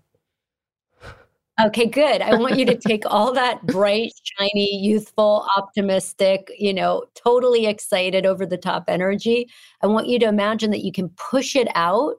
[1.63, 2.23] Okay, good.
[2.23, 8.25] I want you to take all that bright, shiny, youthful, optimistic, you know, totally excited
[8.25, 9.47] over the top energy.
[9.83, 12.15] I want you to imagine that you can push it out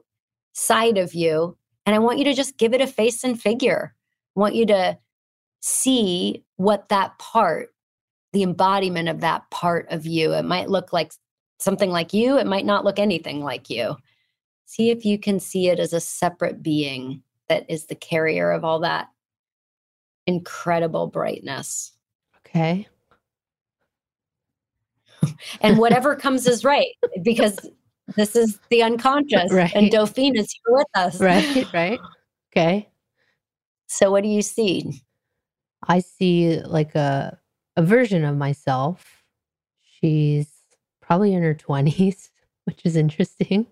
[0.59, 1.57] side of you.
[1.85, 3.95] And I want you to just give it a face and figure.
[4.35, 4.97] I want you to
[5.61, 7.69] see what that part,
[8.33, 11.13] the embodiment of that part of you, it might look like
[11.59, 13.95] something like you, it might not look anything like you.
[14.65, 18.63] See if you can see it as a separate being that is the carrier of
[18.63, 19.07] all that
[20.27, 21.93] incredible brightness.
[22.37, 22.87] Okay.
[25.61, 27.57] and whatever comes is right because
[28.15, 29.73] this is the unconscious right.
[29.75, 31.19] and Dauphine is here with us.
[31.21, 31.99] Right, right.
[32.51, 32.89] Okay.
[33.87, 35.01] So what do you see?
[35.87, 37.37] I see like a
[37.75, 39.23] a version of myself.
[39.81, 40.49] She's
[41.01, 42.29] probably in her 20s,
[42.65, 43.67] which is interesting.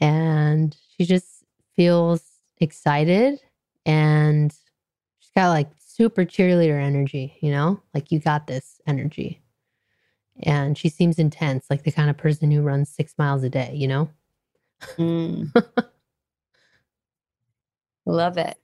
[0.00, 1.44] And she just
[1.76, 2.22] feels
[2.58, 3.40] excited
[3.86, 4.52] and
[5.18, 9.40] she's got like super cheerleader energy, you know, like you got this energy.
[10.42, 13.72] And she seems intense, like the kind of person who runs six miles a day,
[13.74, 14.10] you know?
[14.98, 15.52] Mm.
[18.06, 18.56] Love it.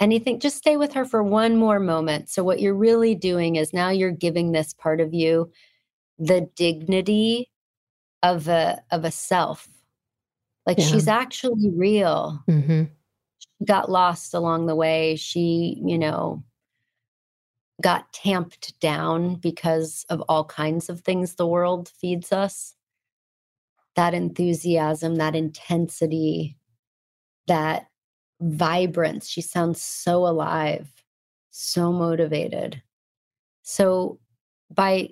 [0.00, 2.28] Anything, just stay with her for one more moment.
[2.28, 5.52] So, what you're really doing is now you're giving this part of you
[6.18, 7.50] the dignity
[8.22, 9.68] of a of a self
[10.66, 10.84] like Yeah.
[10.86, 12.84] she's actually real hmm
[13.38, 16.42] she got lost along the way she you know
[17.82, 22.74] got tamped down because of all kinds of things the world feeds us.
[23.96, 26.56] That enthusiasm that intensity
[27.48, 27.88] that
[28.40, 31.02] vibrance she sounds so alive
[31.52, 32.82] so motivated.
[33.62, 34.18] So
[34.74, 35.10] by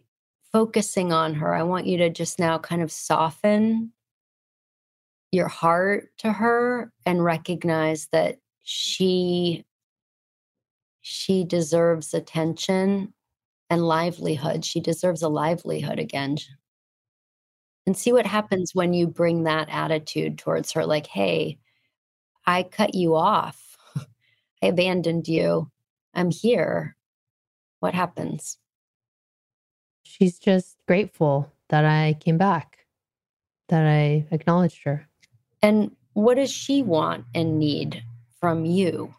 [0.52, 3.92] focusing on her, I want you to just now kind of soften
[5.30, 9.64] your heart to her and recognize that she
[11.01, 13.12] she deserves attention
[13.68, 14.64] and livelihood.
[14.64, 16.38] She deserves a livelihood again.
[17.86, 21.59] And see what happens when you bring that attitude towards her like, "Hey,
[22.46, 23.76] I cut you off.
[24.62, 25.70] I abandoned you.
[26.14, 26.96] I'm here."
[27.80, 28.59] What happens?
[30.03, 32.86] She's just grateful that I came back,
[33.68, 35.09] that I acknowledged her.
[35.62, 38.03] And what does she want and need
[38.38, 39.14] from you?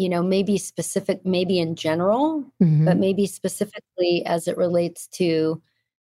[0.00, 2.84] You know, maybe specific, maybe in general, Mhm.
[2.86, 5.62] but maybe specifically as it relates to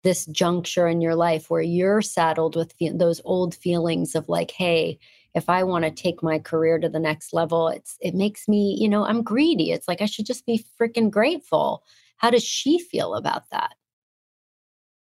[0.04, 4.52] this juncture in your life where you're saddled with fe- those old feelings of like,
[4.52, 5.00] hey,
[5.36, 8.78] if I want to take my career to the next level, it's it makes me,
[8.80, 9.72] you know, I'm greedy.
[9.72, 11.84] It's like I should just be freaking grateful.
[12.18, 13.76] How does she feel about that?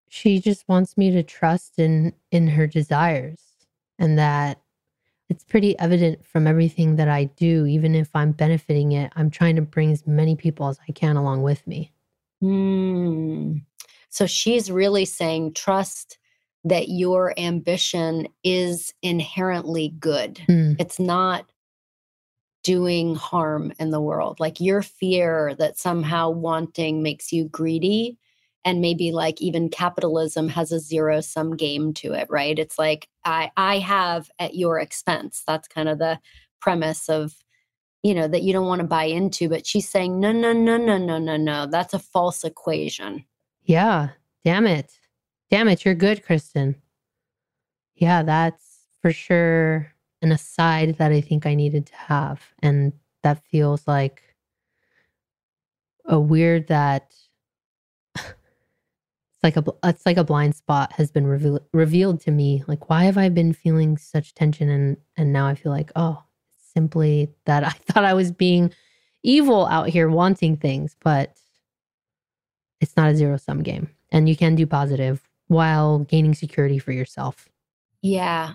[0.10, 3.42] she just wants me to trust in in her desires
[4.00, 4.62] and that
[5.30, 9.56] it's pretty evident from everything that I do even if I'm benefiting it I'm trying
[9.58, 11.92] to bring as many people as I can along with me.
[12.42, 13.58] Hmm.
[14.10, 16.18] So she's really saying trust
[16.64, 20.42] that your ambition is inherently good.
[20.50, 20.76] Mm.
[20.80, 21.50] It's not
[22.64, 24.40] doing harm in the world.
[24.40, 28.18] Like your fear that somehow wanting makes you greedy
[28.68, 33.08] and maybe like even capitalism has a zero sum game to it right it's like
[33.26, 36.20] i i have at your expense that's kind of the
[36.60, 37.34] premise of
[38.04, 40.78] you know that you don't want to buy into but she's saying no no no
[40.78, 43.26] no no no no that's a false equation
[43.64, 44.10] Yeah.
[44.46, 45.00] Damn it.
[45.52, 45.86] Damn it.
[45.86, 46.76] You're good, Kristan.
[47.96, 52.42] Yeah, that's for sure an aside that I think I needed to have.
[52.60, 52.94] And
[53.24, 54.24] that feels like
[56.06, 57.14] a weird that
[59.48, 62.64] like a it's like a blind spot has been reveal- revealed to me.
[62.68, 66.22] Like why have I been feeling such tension and and now I feel like oh,
[66.74, 68.74] simply that I thought I was being
[69.24, 71.38] evil out here wanting things, but
[72.82, 73.90] it's not a zero sum game.
[74.12, 77.48] And you can do positive while gaining security for yourself.
[78.02, 78.54] Yeah.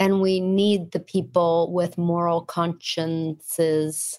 [0.00, 4.18] And we need the people with moral consciences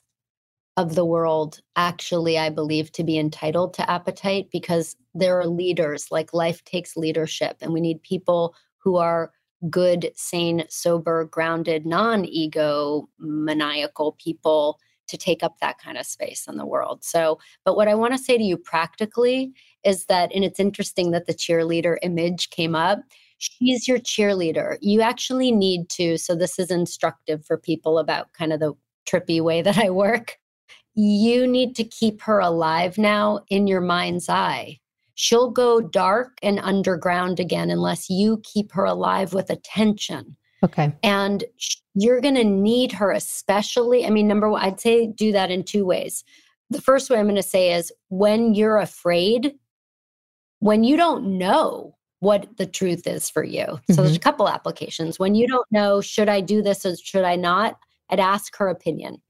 [0.77, 6.11] of the world, actually, I believe, to be entitled to appetite because there are leaders,
[6.11, 7.57] like life takes leadership.
[7.61, 9.31] And we need people who are
[9.69, 16.47] good, sane, sober, grounded, non ego, maniacal people to take up that kind of space
[16.47, 17.03] in the world.
[17.03, 19.53] So, but what I want to say to you practically
[19.83, 22.99] is that, and it's interesting that the cheerleader image came up.
[23.37, 24.77] She's your cheerleader.
[24.81, 28.73] You actually need to, so this is instructive for people about kind of the
[29.07, 30.37] trippy way that I work.
[30.95, 34.79] You need to keep her alive now in your mind's eye.
[35.15, 40.35] She'll go dark and underground again unless you keep her alive with attention.
[40.63, 40.93] Okay.
[41.03, 41.43] And
[41.93, 44.05] you're going to need her, especially.
[44.05, 46.23] I mean, number one, I'd say do that in two ways.
[46.69, 49.53] The first way I'm going to say is when you're afraid,
[50.59, 53.65] when you don't know what the truth is for you.
[53.91, 54.15] So there's mm-hmm.
[54.15, 55.19] a couple applications.
[55.19, 57.77] When you don't know, should I do this or should I not?
[58.09, 59.21] I'd ask her opinion.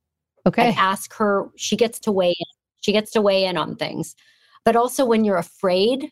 [0.45, 0.69] Okay.
[0.69, 2.45] I'd ask her, she gets to weigh in.
[2.81, 4.15] She gets to weigh in on things.
[4.63, 6.11] But also when you're afraid,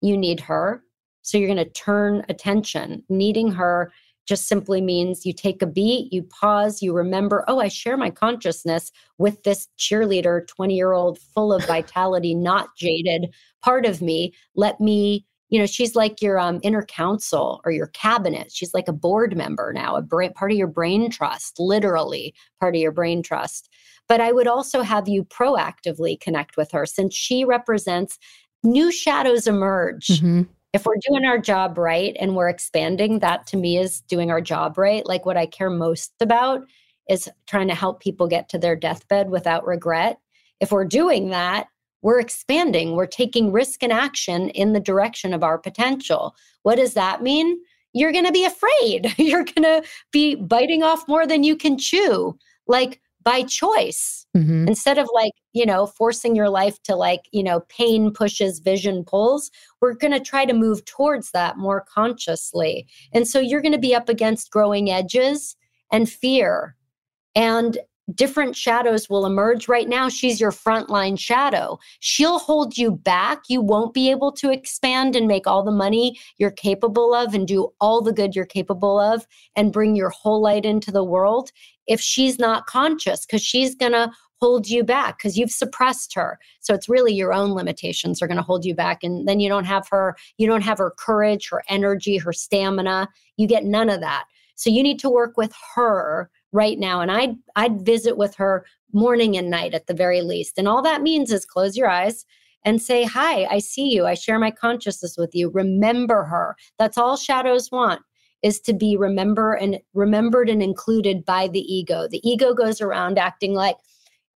[0.00, 0.82] you need her.
[1.22, 3.02] So you're going to turn attention.
[3.08, 3.92] Needing her
[4.26, 8.10] just simply means you take a beat, you pause, you remember, oh, I share my
[8.10, 14.32] consciousness with this cheerleader, 20 year old, full of vitality, not jaded part of me.
[14.54, 18.50] Let me, you know, she's like your um, inner council or your cabinet.
[18.52, 22.74] She's like a board member now, a brain, part of your brain trust, literally part
[22.74, 23.68] of your brain trust.
[24.08, 28.18] But I would also have you proactively connect with her since she represents
[28.62, 30.48] new shadows emerge Mhm.
[30.72, 34.40] if we're doing our job right and we're expanding, that to me is doing our
[34.40, 35.06] job right.
[35.06, 36.62] Like what I care most about
[37.08, 40.18] is trying to help people get to their deathbed without regret.
[40.60, 41.66] If we're doing that,
[42.04, 46.36] we're expanding, we're taking risk and action in the direction of our potential.
[46.62, 47.58] What does that mean?
[47.94, 49.14] You're going to be afraid.
[49.18, 49.82] You're going to
[50.12, 52.36] be biting off more than you can chew,
[52.68, 54.68] like by choice Mhm.
[54.68, 59.02] instead of like you know forcing your life to like you know pain pushes vision
[59.04, 59.50] pulls
[59.80, 63.78] we're going to try to move towards that more consciously and so you're going to
[63.78, 65.56] be up against growing edges
[65.92, 66.76] and fear
[67.36, 67.78] and
[68.12, 69.68] different shadows will emerge.
[69.68, 71.78] Right now she's your frontline shadow.
[72.00, 73.44] She'll hold you back.
[73.48, 77.46] You won't be able to expand and make all the money you're capable of and
[77.46, 79.26] do all the good you're capable of
[79.56, 81.50] and bring your whole light into the world
[81.86, 86.38] if she's not conscious because she's going to hold you back because you've suppressed her.
[86.60, 89.48] So it's really your own limitations are going to hold you back and then you
[89.48, 93.08] don't have her you don't have her courage her energy her stamina.
[93.36, 94.24] You get none of that.
[94.56, 98.64] So you need to work with her right now and i'd i'd visit with her
[98.92, 102.24] morning and night at the very least and all that means is close your eyes
[102.64, 106.96] and say hi i see you i share my consciousness with you remember her that's
[106.96, 108.00] all shadows want
[108.44, 112.06] is to be remember and remembered and included by the ego.
[112.06, 113.76] The ego goes around acting like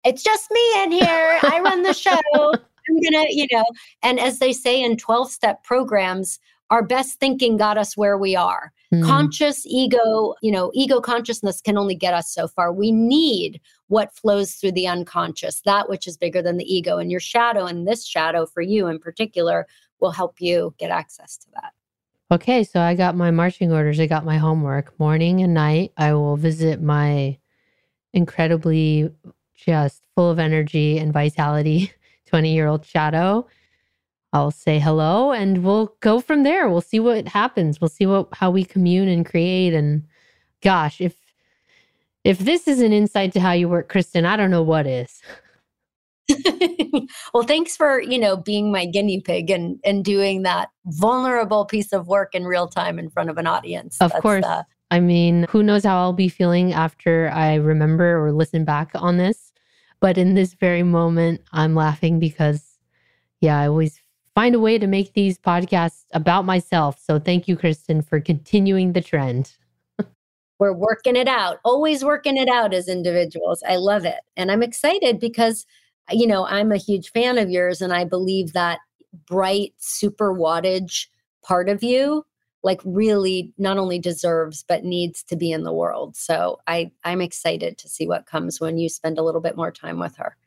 [0.06, 1.40] it's just me in here.
[1.44, 2.22] I run the show.
[2.34, 3.66] I'm gonna, you know,
[4.02, 6.40] and as they say in 12 step programs,
[6.70, 8.72] our best thinking got us where we are.
[8.94, 9.04] Mm.
[9.04, 12.72] Conscious ego, you know, ego consciousness can only get us so far.
[12.72, 16.98] We need what flows through the unconscious, that which is bigger than the ego.
[16.98, 19.68] And your shadow, and this shadow for you in particular,
[20.00, 21.74] will help you get access to that.
[22.30, 24.00] Okay, so I got my marching orders.
[24.00, 24.98] I got my homework.
[25.00, 27.38] Morning and night, I will visit my
[28.14, 29.10] incredibly
[29.56, 31.92] just full of energy and vitality
[32.28, 33.48] 20 year old shadow.
[34.34, 36.70] I'll say hello and we'll go from there.
[36.70, 37.80] We'll see what happens.
[37.80, 39.74] We'll see what how we commune and create.
[39.74, 40.04] And
[40.62, 41.16] gosh, if
[42.24, 45.22] if this is an insight to how you work, Kristan, I don't know what is.
[47.34, 51.94] well, thanks for, you know, being my guinea pig and and doing that vulnerable piece
[51.94, 53.98] of work in real time in front of an audience.
[54.02, 54.44] Of That's, course.
[54.44, 58.92] uh, I mean, who knows how I'll be feeling after I remember or listen back
[58.94, 59.52] on this.
[60.00, 62.78] But in this very moment, I'm laughing because,
[63.42, 64.02] yeah, I always
[64.38, 67.00] find a way to make these podcasts about myself.
[67.04, 69.54] So thank you, Kristan, for continuing the trend.
[70.60, 73.64] We're working it out, always working it out as individuals.
[73.68, 74.20] I love it.
[74.36, 75.66] And I'm excited because,
[76.12, 78.78] you know, I'm a huge fan of yours and I believe that
[79.26, 81.08] bright, super wattage
[81.44, 82.24] part of you
[82.64, 86.16] like really not only deserves but needs to be in the world.
[86.16, 89.72] So I I'm excited to see what comes when you spend a little bit more
[89.72, 90.38] time with her.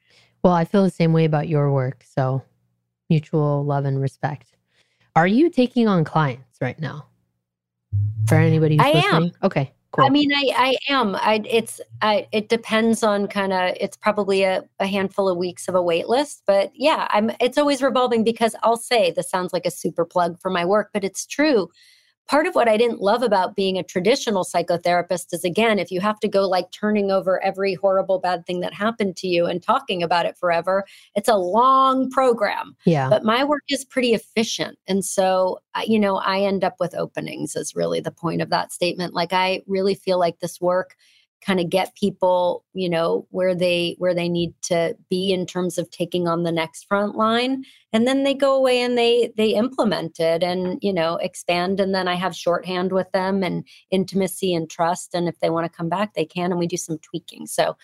[0.45, 2.05] Well, I feel the same way about your work.
[2.09, 2.43] So
[3.11, 4.55] mutual love and respect.
[5.17, 7.07] Are you taking on clients right now?
[8.29, 9.33] For anybody who's I am.
[9.43, 10.05] Okay, cool.
[10.05, 11.17] I mean, I I am.
[11.17, 13.77] I it's I it depends on kind of.
[13.81, 17.33] It's probably a, a handful of weeks of a wait list, but yeah, I'm.
[17.41, 20.91] It's always revolving because I'll say this sounds like a super plug for my work,
[20.95, 21.69] but it's true.
[22.31, 26.01] Part of what I didn't love about being a traditional psychotherapist is again, if you
[26.01, 29.61] have to go like turning over every horrible bad thing that happened to you and
[29.61, 30.85] talking about it forever,
[31.16, 32.76] it's a long program.
[32.85, 33.09] yeah.
[33.09, 34.78] But my work is pretty efficient.
[34.87, 38.70] And so, you know, I end up with openings, is really the point of that
[38.70, 39.12] statement.
[39.12, 40.95] Like, I really feel like this work
[41.45, 45.78] kind of get people you know where they where they need to be in terms
[45.78, 49.55] of taking on the next front line and then they go away and they they
[49.55, 54.55] implement it and you know expand and then i have shorthand with them and intimacy
[54.55, 56.99] and trust and if they want to come back they can and we do some
[56.99, 57.76] tweaking so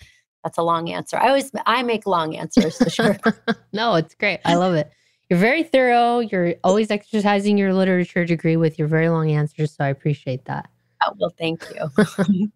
[0.45, 3.17] that's a long answer i always i make long answers for sure
[3.73, 4.41] no, it's great.
[4.45, 4.91] I love it.
[5.29, 6.21] You're very thorough.
[6.21, 9.75] You're always exercising your literature degree with your very long answers.
[9.75, 10.69] So I appreciate that.
[11.05, 12.51] oh, well thank you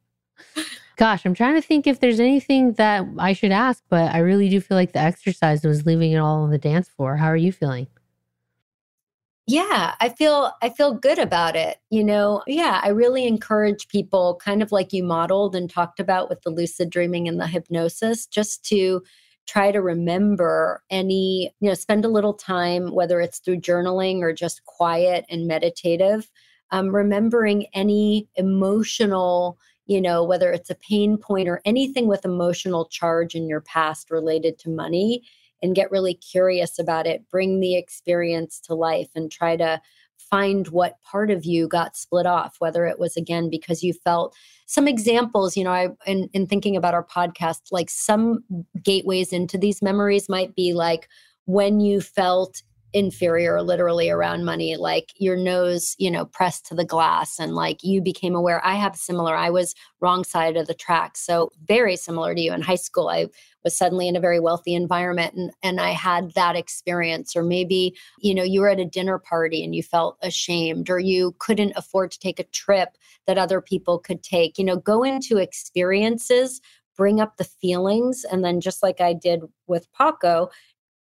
[1.00, 4.50] Gosh, I'm trying to think if there's anything that I should ask, but I really
[4.50, 7.16] do feel like the exercise was leaving it all on the dance floor.
[7.16, 7.86] How are you feeling?
[9.46, 14.38] yeah i feel i feel good about it you know yeah i really encourage people
[14.44, 18.26] kind of like you modeled and talked about with the lucid dreaming and the hypnosis
[18.26, 19.02] just to
[19.46, 24.32] try to remember any you know spend a little time whether it's through journaling or
[24.32, 26.30] just quiet and meditative
[26.70, 32.86] um, remembering any emotional you know whether it's a pain point or anything with emotional
[32.86, 35.22] charge in your past related to money
[35.62, 39.80] and get really curious about it, bring the experience to life and try to
[40.30, 44.34] find what part of you got split off, whether it was again because you felt
[44.66, 48.44] some examples, you know, I in, in thinking about our podcast, like some
[48.82, 51.08] gateways into these memories might be like
[51.46, 52.62] when you felt
[52.92, 57.82] inferior literally around money like your nose you know pressed to the glass and like
[57.82, 58.64] you became aware.
[58.64, 62.52] I have similar i was wrong side of the track so very similar to you
[62.52, 63.08] in high school.
[63.08, 63.26] I
[63.62, 67.94] was suddenly in a very wealthy environment and and I had that experience or maybe
[68.18, 71.74] you know you were at a dinner party and you felt ashamed or you couldn't
[71.76, 74.58] afford to take a trip that other people could take.
[74.58, 76.60] You know go into experiences
[77.00, 80.50] bring up the feelings and then just like I did with Paco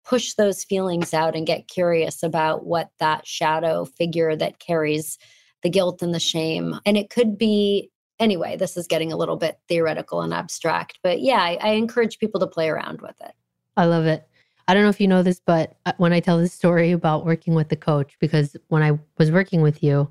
[0.10, 5.20] push those feelings out and get curious about what that shadow figure that carries
[5.62, 9.38] the guilt and the shame and it could be anyway, this is getting a little
[9.38, 13.32] bit theoretical and abstract, but yeah, I, I, encourage people to play around with it.
[13.78, 14.28] I love it.
[14.68, 17.26] I don't know if you know this, but uh, when I tell this story about
[17.26, 20.10] working with the coach, because when I was working with you,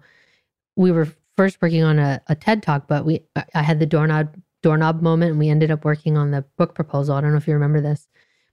[0.74, 3.22] we were first working on a, a TED talk, but we
[3.55, 7.14] I had the doorknob doorknob moment, and we ended up working on the book proposal.
[7.14, 8.09] I don't know if you remember this,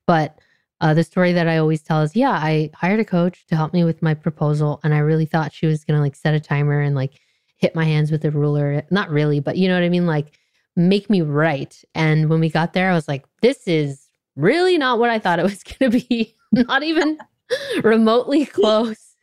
[0.06, 0.38] but
[0.82, 3.74] uh, the story that I always tell is, yeah, I hired a coach to help
[3.74, 6.82] me with my proposal, and I really thought she was gonna like set a timer
[6.82, 7.14] and like
[7.58, 8.84] hit my hands with a ruler.
[8.92, 10.06] Not really, but you know what I mean?
[10.06, 10.34] Like
[10.76, 11.82] make me right.
[11.94, 15.40] And when we got there, I was like, this is really not what I thought
[15.40, 16.36] it was going to be.
[16.52, 17.18] not even
[17.84, 19.16] remotely close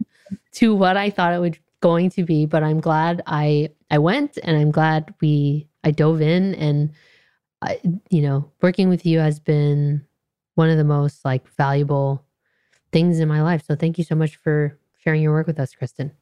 [0.52, 2.46] to what I thought it was going to be.
[2.46, 6.92] But I'm glad I I went, and I'm glad we I dove in, and
[7.60, 7.80] I,
[8.10, 10.04] you know, working with you has been
[10.62, 12.24] one of the most like valuable
[12.92, 13.64] things in my life.
[13.66, 16.12] So thank you so much for sharing your work with us, Kristan.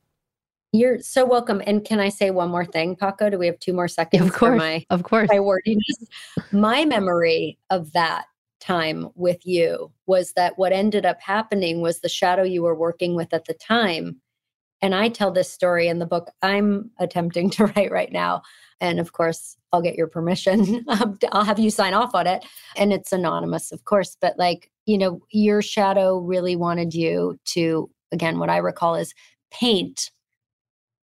[0.72, 1.60] You're so welcome.
[1.66, 3.28] And can I say one more thing, Paco?
[3.28, 4.22] Do we have two more seconds?
[4.22, 4.52] Yeah, of course.
[4.52, 5.28] For my, of course.
[5.30, 6.06] My wordiness.
[6.52, 8.24] my memory of that
[8.60, 13.14] time with you was that what ended up happening was the shadow you were working
[13.14, 14.22] with at the time.
[14.82, 18.42] And I tell this story in the book I'm attempting to write right now.
[18.80, 20.84] And of course, I'll get your permission.
[20.90, 22.44] Um, I'll have you sign off on it.
[22.76, 24.16] And it's anonymous, of course.
[24.20, 29.14] But like, you know, your shadow really wanted you to, again, what I recall is
[29.52, 30.10] paint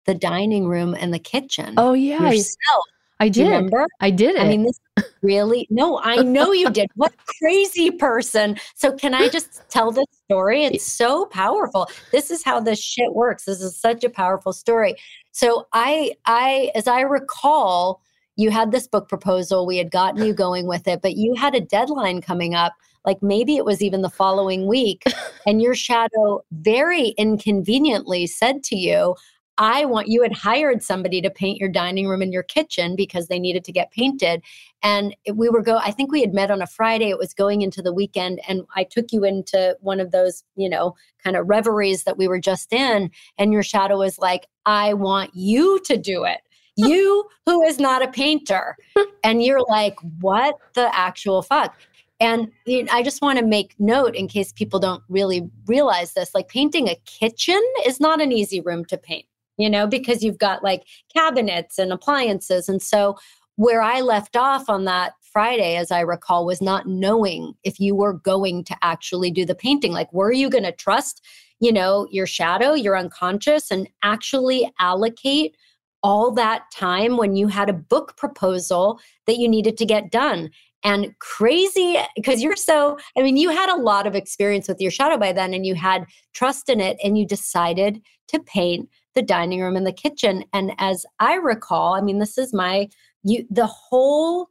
[0.06, 1.76] the dining room and the kitchen.
[1.78, 2.86] Oh yeah, yourself.
[3.24, 3.46] I did.
[3.46, 3.88] remember?
[4.02, 4.42] I did it.
[4.42, 4.80] I mean, this
[5.22, 5.98] really no.
[6.04, 6.90] I know you did.
[6.96, 8.58] What crazy person!
[8.76, 10.66] So can I just tell this story?
[10.66, 11.88] It's so powerful.
[12.12, 13.46] This is how this shit works.
[13.46, 14.96] This is such a powerful story.
[15.32, 18.02] So I, I, as I recall,
[18.36, 21.56] you had this book proposal, we had gotten you going with it, but you had
[21.56, 22.74] a deadline coming up.
[23.06, 25.04] Like maybe it was even the following week,
[25.48, 29.16] and your shadow very inconveniently said to you,
[29.58, 33.28] I want you had hired somebody to paint your dining room and your kitchen because
[33.28, 34.42] they needed to get painted.
[34.82, 37.10] And we were go, I think we had met on a Friday.
[37.10, 38.42] It was going into the weekend.
[38.48, 42.28] And I took you into one of those, you know, kind of reveries that we
[42.28, 43.12] were just in.
[43.38, 46.42] And your shadow was like, I want you to do it.
[46.76, 48.76] You who is not a painter.
[49.24, 51.76] And you're like, what the actual fuck?
[52.20, 52.52] And
[52.92, 56.88] I just want to make note in case people don't really realize this like painting
[56.88, 59.26] a kitchen is not an easy room to paint
[59.58, 60.84] you know, because you've got like
[61.16, 62.68] cabinets and appliances.
[62.70, 63.18] And so,
[63.56, 67.96] where I left off on that Friday, as I recall, was not knowing if you
[67.96, 69.92] were going to actually do the painting.
[69.92, 71.24] Like, were you going to trust,
[71.60, 75.56] you know, your shadow, your unconscious, and actually allocate
[76.02, 80.50] all that time when you had a book proposal that you needed to get done?
[80.84, 84.92] And crazy because you're so, I mean, you had a lot of experience with your
[84.92, 89.22] shadow by then and you had trust in it and you decided to paint the
[89.22, 90.44] dining room and the kitchen.
[90.54, 92.90] And as I recall, I mean, this is my
[93.24, 94.50] you the whole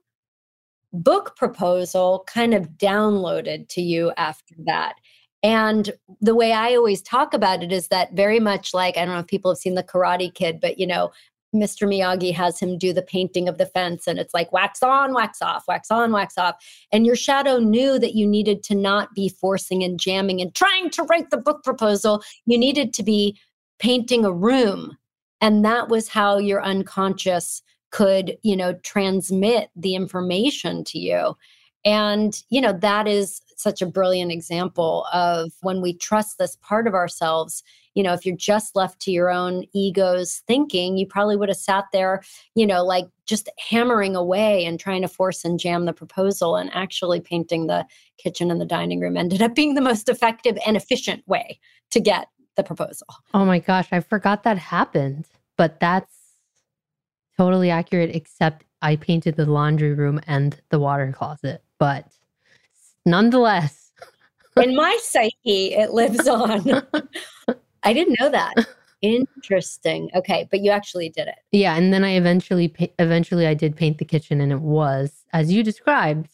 [0.93, 4.95] book proposal kind of downloaded to you after that.
[5.43, 9.15] And the way I always talk about it is that very much like I don't
[9.15, 11.11] know if people have seen the Karate Kid, but you know,
[11.55, 11.87] Mr.
[11.87, 15.43] Miyagi has him do the painting of the fence, and it's like wax on, wax
[15.43, 16.57] off, wax on, wax off.
[16.93, 20.89] And your shadow knew that you needed to not be forcing and jamming and trying
[20.91, 22.23] to write the book proposal.
[22.47, 23.39] You needed to be
[23.83, 24.97] painting a room.
[25.41, 31.37] And that was how your unconscious could, you know, transmit the information to you.
[31.85, 36.87] And, you know, that is such a brilliant example of when we trust this part
[36.87, 37.65] of ourselves.
[37.95, 41.59] You know, if you're just left to your own ego's thinking, you probably would have
[41.59, 42.23] sat there,
[42.55, 46.55] you know, like just hammering away and trying to force and jam the proposal.
[46.55, 47.85] And actually painting the
[48.17, 51.59] kitchen and the dining room ended up being the most effective and efficient way
[51.91, 53.07] to get the proposal.
[53.35, 55.27] Oh my gosh, I forgot that happened.
[55.57, 56.15] But that's
[57.37, 61.63] totally accurate, except I painted the laundry room and the water closet.
[61.79, 62.07] But
[63.05, 63.93] nonetheless,
[64.57, 66.65] in my psyche, it lives on.
[67.83, 68.55] I didn't know that.
[69.01, 70.11] Interesting.
[70.15, 71.39] Okay, but you actually did it.
[71.51, 75.25] Yeah, and then I eventually, pa- eventually, I did paint the kitchen, and it was,
[75.33, 76.29] as you described,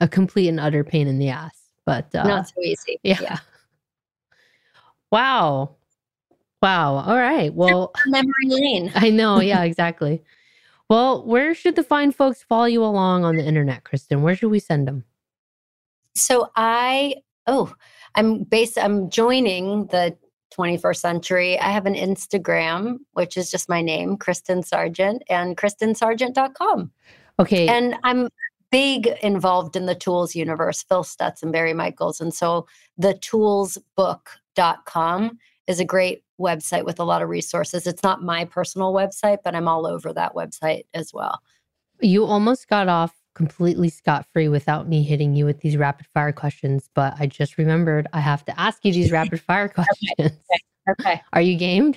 [0.00, 1.56] a complete and utter pain in the ass.
[1.84, 2.98] But uh, not so easy.
[3.02, 3.18] Yeah.
[3.20, 3.38] yeah.
[5.10, 5.76] Wow.
[6.60, 6.96] Wow.
[6.96, 7.52] All right.
[7.52, 8.92] Well, memory lane.
[8.94, 9.40] I know.
[9.40, 10.22] Yeah, exactly.
[10.88, 14.20] well, where should the fine folks follow you along on the internet, Kristan?
[14.20, 15.04] Where should we send them?
[16.14, 17.72] So I, oh,
[18.14, 20.16] I'm based, I'm joining the
[20.58, 21.58] 21st century.
[21.58, 26.90] I have an Instagram, which is just my name, Kristan Sargeant, and kristansargeant.com.
[27.38, 27.68] Okay.
[27.68, 28.28] And I'm
[28.70, 32.20] big involved in the tools universe, Phil Stutz and Barry Michels.
[32.20, 33.14] And so the
[34.58, 37.86] toolsbook.com is a great website with a lot of resources.
[37.86, 41.40] It's not my personal website, but I'm all over that website as well.
[42.00, 46.32] You almost got off completely scot free without me hitting you with these rapid fire
[46.32, 50.08] questions, but I just remembered I have to ask you these rapid fire questions.
[50.18, 50.32] okay.
[50.90, 51.22] okay.
[51.32, 51.94] Are you game?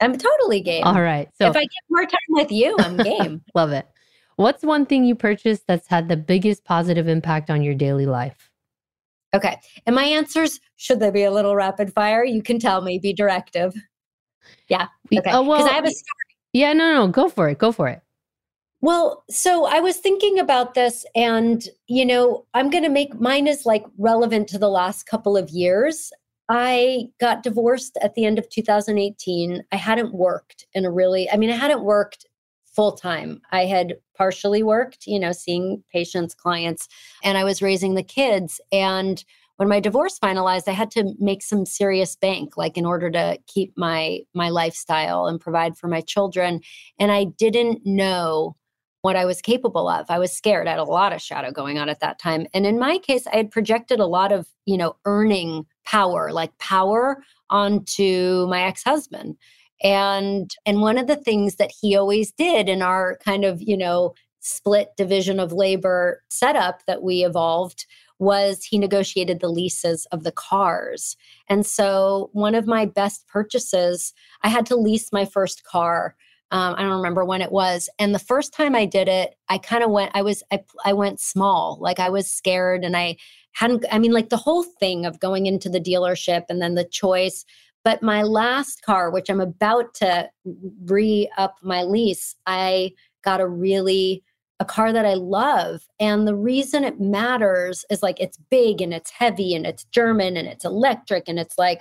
[0.00, 0.84] I'm totally game.
[0.84, 1.28] All right.
[1.34, 3.42] So if I get more time with you, I'm game.
[3.54, 3.86] love it.
[4.36, 8.47] What's one thing you purchased that's had the biggest positive impact on your daily life?
[9.34, 9.56] Okay.
[9.86, 12.24] And my answers, should they be a little rapid fire?
[12.24, 13.74] You can tell me, be directive.
[14.68, 14.88] Yeah.
[15.14, 15.30] Okay.
[15.30, 16.28] Oh, well, Because I have a story.
[16.52, 17.58] Yeah, no, no, go for it.
[17.58, 18.00] Go for it.
[18.80, 23.48] Well, so I was thinking about this, and you know, I'm going to make mine
[23.48, 26.12] is like relevant to the last couple of years.
[26.48, 29.62] I got divorced at the end of 2018.
[29.70, 32.24] I hadn't worked in a really, I mean, I hadn't worked
[32.78, 33.42] full time.
[33.50, 36.86] I had partially worked, you know, seeing patients, clients,
[37.24, 38.60] and I was raising the kids.
[38.70, 39.24] And
[39.56, 43.36] when my divorce finalized, I had to make some serious bank, like in order to
[43.48, 46.60] keep my my lifestyle and provide for my children.
[47.00, 48.54] And I didn't know
[49.02, 50.06] what I was capable of.
[50.08, 50.68] I was scared.
[50.68, 52.46] I had a lot of shadow going on at that time.
[52.54, 56.56] And in my case, I had projected a lot of, you know, earning power, like
[56.58, 59.36] power onto my ex-husband.
[59.82, 63.76] And and one of the things that he always did in our kind of, you
[63.76, 67.86] know, split division of labor setup that we evolved
[68.18, 71.16] was he negotiated the leases of the cars.
[71.48, 74.12] And so one of my best purchases,
[74.42, 76.16] I had to lease my first car
[76.50, 77.90] um, I don't remember when it was.
[77.98, 80.94] And the first time I did it, I kind of went, I was, I, I
[80.94, 81.78] went small.
[81.80, 83.16] Like I was scared and I
[83.52, 86.84] hadn't, I mean, like the whole thing of going into the dealership and then the
[86.84, 87.44] choice.
[87.88, 90.28] But my last car, which I'm about to
[90.84, 92.92] re up my lease, I
[93.24, 94.22] got a really
[94.60, 95.80] a car that I love.
[95.98, 100.36] And the reason it matters is like it's big and it's heavy and it's German
[100.36, 101.80] and it's electric and it's like,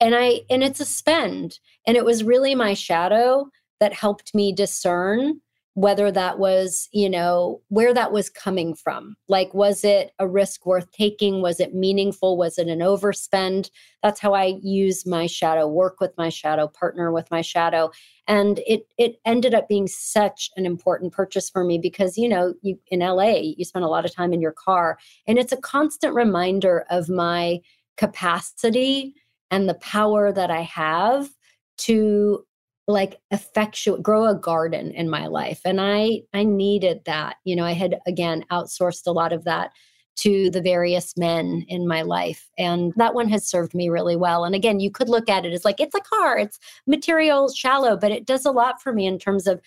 [0.00, 1.58] and I, and it's a spend.
[1.86, 3.48] And it was really my shadow
[3.80, 5.42] that helped me discern
[5.74, 9.16] whether that was, you know, where that was coming from.
[9.28, 11.42] Like, was it a risk worth taking?
[11.42, 12.36] Was it meaningful?
[12.36, 13.70] Was it an overspend?
[14.00, 17.90] That's how I use my shadow, work with my shadow, partner with my shadow.
[18.28, 22.54] And it it ended up being such an important purchase for me because, you know,
[22.62, 24.96] you in LA, you spend a lot of time in your car.
[25.26, 27.60] And it's a constant reminder of my
[27.96, 29.14] capacity
[29.50, 31.30] and the power that I have
[31.78, 32.44] to
[32.86, 35.60] like effectuate grow a garden in my life.
[35.64, 39.70] And i i needed that you know i had again outsourced a lot of that
[40.16, 44.44] to the various men in my life and that one has served me really well.
[44.44, 47.96] And again you could look at it as like it's a car it's material shallow
[47.96, 49.60] but it does a lot for me in terms of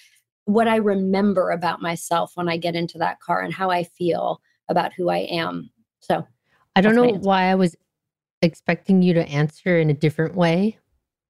[0.45, 4.41] what i remember about myself when i get into that car and how i feel
[4.69, 5.69] about who i am.
[5.99, 6.25] So
[6.75, 7.75] I don't know why I was
[8.41, 10.77] expecting you to answer in a different way,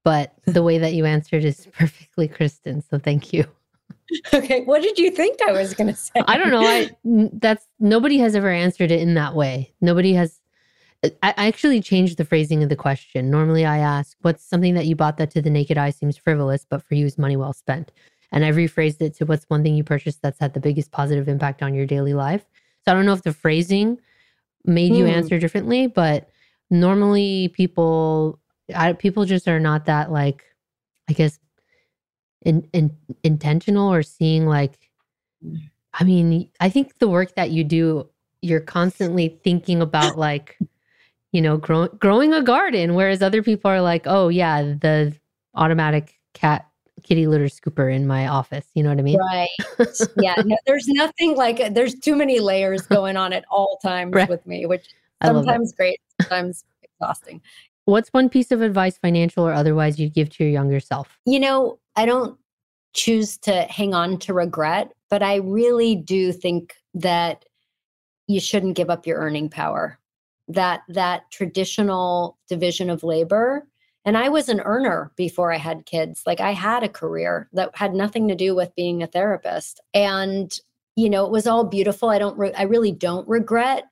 [0.08, 2.82] but the way that you answered is perfectly Kristan.
[2.90, 3.44] So thank you.
[4.34, 6.66] okay what did you think i was going to say I don't know.
[6.66, 6.90] I
[7.34, 9.74] that's nobody has ever answered it in that way.
[9.82, 10.40] Nobody has.
[11.04, 13.30] I I actually changed the phrasing of the question.
[13.30, 16.66] Normally, I ask, "What's something that you bought that to the naked eye seems frivolous,
[16.70, 17.92] but for you is money well spent?"
[18.32, 21.28] And I've rephrased it to, "What's one thing you purchased that's had the biggest positive
[21.28, 22.46] impact on your daily life?"
[22.86, 24.00] So I don't know if the phrasing
[24.64, 25.12] made you Hmm.
[25.20, 26.30] answer differently, but
[26.70, 28.40] normally people,
[28.76, 30.44] I, people just are not that like,
[31.10, 31.40] I guess,
[32.44, 34.78] in, in intentional or seeing like
[35.94, 38.08] I mean, I think the work that you do,
[38.42, 40.58] you're constantly thinking about like,
[41.32, 45.16] you know, grow, growing a garden, whereas other people are like, oh yeah, the
[45.56, 46.68] automatic cat
[47.04, 48.68] kitty litter scooper in my office.
[48.76, 49.18] You know what I mean?
[49.18, 49.48] Right.
[50.18, 50.36] yeah.
[50.46, 54.30] No, there's nothing like there's too many layers going on at all times Right.
[54.30, 54.86] with me, which
[55.22, 55.46] I love it.
[55.48, 57.42] sometimes great, sometimes exhausting.
[57.88, 61.18] What's one piece of advice, financial or otherwise, you'd give to your younger self?
[61.26, 62.38] You know, I don't
[62.94, 67.46] choose to hang on to regret, but I really do think that
[68.28, 70.00] you shouldn't give up your earning power.
[70.50, 73.66] That that traditional division of labor
[74.04, 76.24] and I was an earner before I had kids.
[76.26, 79.80] Like I had a career that had nothing to do with being a therapist.
[79.94, 80.52] And
[80.98, 82.10] you know, it was all beautiful.
[82.10, 83.86] I don't re- I really don't regret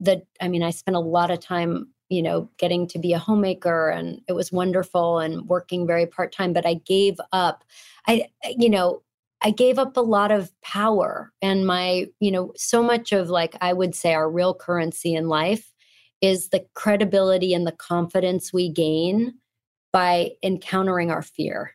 [0.00, 3.18] that I mean, I spent a lot of time you know, getting to be a
[3.18, 7.64] homemaker and it was wonderful and working very part time, but I gave up.
[8.06, 9.02] I, you know,
[9.42, 13.56] I gave up a lot of power and my, you know, so much of like,
[13.60, 15.72] I would say our real currency in life
[16.20, 19.34] is the credibility and the confidence we gain
[19.92, 21.72] by encountering our fear.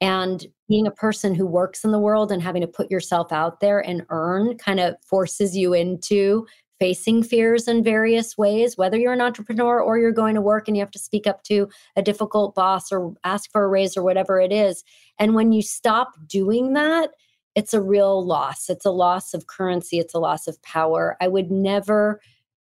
[0.00, 3.60] And being a person who works in the world and having to put yourself out
[3.60, 6.46] there and earn kind of forces you into
[6.80, 10.76] facing fears in various ways, whether you're an entrepreneur or you're going to work and
[10.76, 14.02] you have to speak up to a difficult boss or ask for a raise or
[14.02, 14.84] whatever it is.
[15.18, 17.10] And when you stop doing that,
[17.54, 18.68] it's a real loss.
[18.68, 21.16] It's a loss of currency, it's a loss of power.
[21.20, 22.20] I would never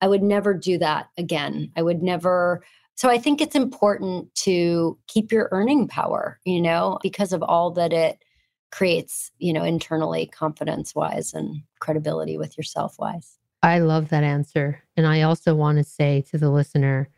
[0.02, 1.72] I would never do that again.
[1.76, 2.64] I would never
[2.96, 7.72] so I think it's important to keep your earning power, you know, because of all
[7.72, 8.24] that it
[8.72, 13.38] creates, you know, internally confidence wise and credibility with yourself wise.
[13.66, 14.84] I love that answer.
[14.96, 17.10] And I also want to say to the listener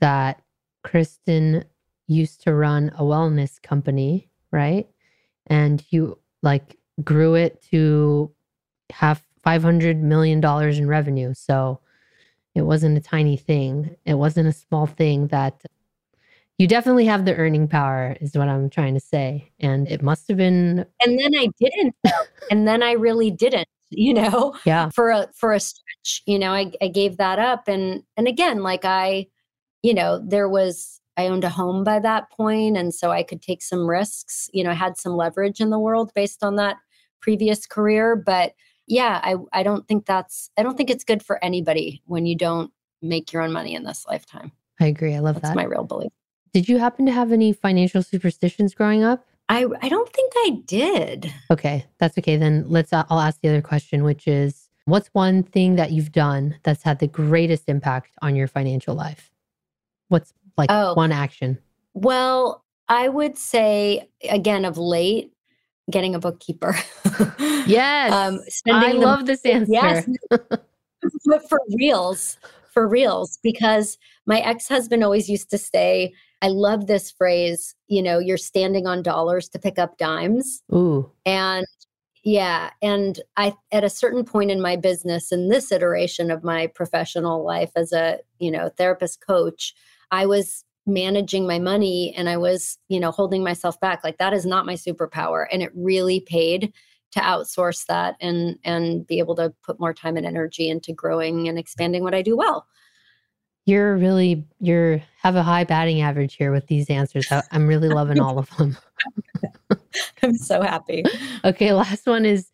[0.00, 0.40] that
[0.82, 1.64] Kristan
[2.06, 4.88] used to run a wellness company, right?
[5.46, 8.32] And you like grew it to
[8.92, 11.34] have $500 million in revenue.
[11.34, 11.80] So
[12.54, 13.94] it wasn't a tiny thing.
[14.06, 15.60] It wasn't a small thing that
[16.56, 19.52] you definitely have the earning power, is what I'm trying to say.
[19.60, 21.94] And it must have been, And then I didn't
[22.50, 23.68] and then I really didn't,
[23.98, 24.54] you know.
[24.64, 24.90] yeah.
[24.90, 28.62] for a for a stretch you know I, I gave that up and and again
[28.62, 29.26] like i
[29.82, 33.42] you know there was i owned a home by that point and so i could
[33.42, 36.76] take some risks you know i had some leverage in the world based on that
[37.20, 38.52] previous career but
[38.86, 42.36] yeah i i don't think that's i don't think it's good for anybody when you
[42.36, 42.70] don't
[43.02, 45.14] make your own money in this lifetime I agree.
[45.14, 45.56] I love that's that.
[45.56, 46.10] my real belief
[46.52, 49.24] Did you happen to have any financial superstitions growing up?
[49.48, 52.36] I i don't think i did Okay, that's okay.
[52.36, 52.92] Then let's.
[52.92, 56.82] Uh, I'll ask the other question, which is, what's one thing that you've done that's
[56.82, 59.30] had the greatest impact on your financial life?
[60.08, 60.94] What's like Oh.
[60.94, 61.58] one action?
[61.92, 65.32] Well, I would say again of late,
[65.90, 66.76] getting a bookkeeper.
[67.66, 68.40] Yes, um,
[68.74, 69.72] I the- love this answer.
[69.72, 72.36] Yes, but for reals,
[72.72, 76.12] for reals, because my ex husband always used to say,
[76.44, 77.74] "I love this phrase.
[77.88, 81.66] You know, you're standing on dollars to pick up dimes." Ooh, And
[82.26, 82.70] Yeah.
[82.80, 87.44] And I, at a certain point in my business, in this iteration of my professional
[87.44, 89.74] life as a, you know, therapist coach,
[90.10, 94.02] I was managing my money and I was, you know, holding myself back.
[94.02, 95.46] Like that is not my superpower.
[95.52, 96.72] And it really paid
[97.12, 101.48] to outsource that and and be able to put more time and energy into growing
[101.48, 102.66] and expanding what I do well.
[103.66, 107.30] You're really you're have a high batting average here with these answers.
[107.30, 108.76] I, I'm really loving all of them.
[110.22, 111.04] I'm so happy.
[111.44, 112.50] Okay, last one is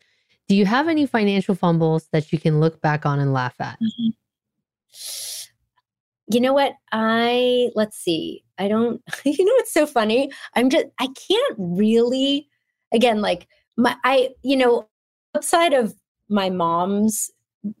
[0.47, 3.77] do you have any financial fumbles that you can look back on and laugh at?
[3.81, 4.09] Mm-hmm.
[6.33, 6.73] You know what?
[6.91, 8.43] I let's see.
[8.57, 10.31] I don't you know what's so funny?
[10.55, 12.47] I'm just I can't really
[12.93, 13.47] again like
[13.77, 14.87] my I you know
[15.35, 15.93] outside of
[16.29, 17.31] my mom's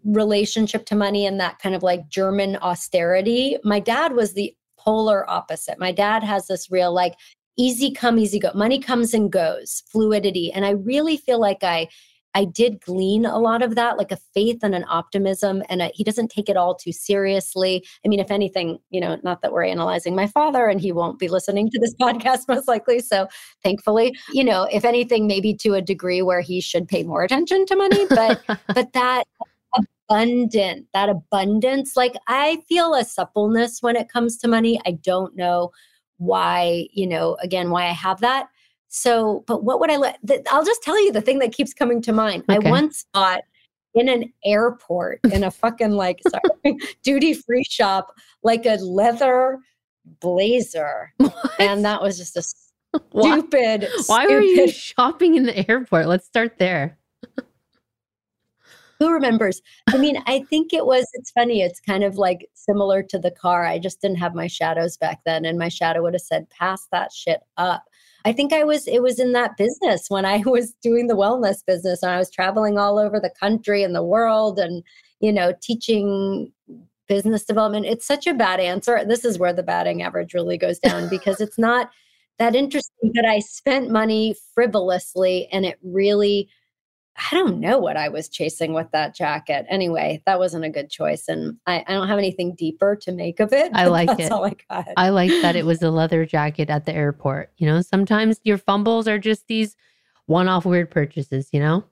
[0.03, 5.29] relationship to money and that kind of like German austerity, my dad was the polar
[5.29, 5.79] opposite.
[5.79, 7.15] My dad has this real like
[7.57, 8.51] easy come easy go.
[8.53, 11.87] Money comes and goes, fluidity and I really feel like I
[12.33, 15.63] I did glean a lot of that, like a faith and an optimism.
[15.69, 17.85] And a, he doesn't take it all too seriously.
[18.05, 21.19] I mean, if anything, you know, not that we're analyzing my father and he won't
[21.19, 22.99] be listening to this podcast most likely.
[22.99, 23.27] So
[23.63, 27.65] thankfully, you know, if anything, maybe to a degree where he should pay more attention
[27.65, 28.05] to money.
[28.09, 29.25] But, but that
[29.75, 34.79] abundant, that abundance, like I feel a suppleness when it comes to money.
[34.85, 35.71] I don't know
[36.17, 38.47] why, you know, again, why I have that
[38.93, 40.19] so, but what would I let?
[40.27, 42.43] Th- I'll just tell you the thing that keeps coming to mind.
[42.49, 42.67] Okay.
[42.67, 43.39] I once bought
[43.95, 48.13] in an airport in a fucking like sorry duty free shop
[48.43, 49.59] like a leather
[50.19, 51.13] blazer,
[51.57, 53.87] and that was just a Why- stupid.
[54.07, 56.07] Why were you shopping in the airport?
[56.07, 56.97] Let's start there.
[59.01, 59.63] Who remembers?
[59.87, 61.63] I mean, I think it was, it's funny.
[61.63, 63.65] It's kind of like similar to the car.
[63.65, 65.43] I just didn't have my shadows back then.
[65.43, 67.83] And my shadow would have said, pass that shit up.
[68.25, 71.65] I think I was, it was in that business when I was doing the wellness
[71.65, 74.83] business and I was traveling all over the country and the world and,
[75.19, 76.51] you know, teaching
[77.07, 77.87] business development.
[77.87, 79.03] It's such a bad answer.
[79.03, 81.89] This is where the batting average really goes down because it's not
[82.37, 83.11] that interesting.
[83.15, 86.49] But I spent money frivolously and it really,
[87.17, 89.65] I don't know what I was chasing with that jacket.
[89.69, 91.27] Anyway, that wasn't a good choice.
[91.27, 93.71] And I, I don't have anything deeper to make of it.
[93.73, 94.31] I like that's it.
[94.31, 94.87] all I got.
[94.97, 97.51] I like that it was a leather jacket at the airport.
[97.57, 99.75] You know, sometimes your fumbles are just these
[100.25, 101.83] one off weird purchases, you know?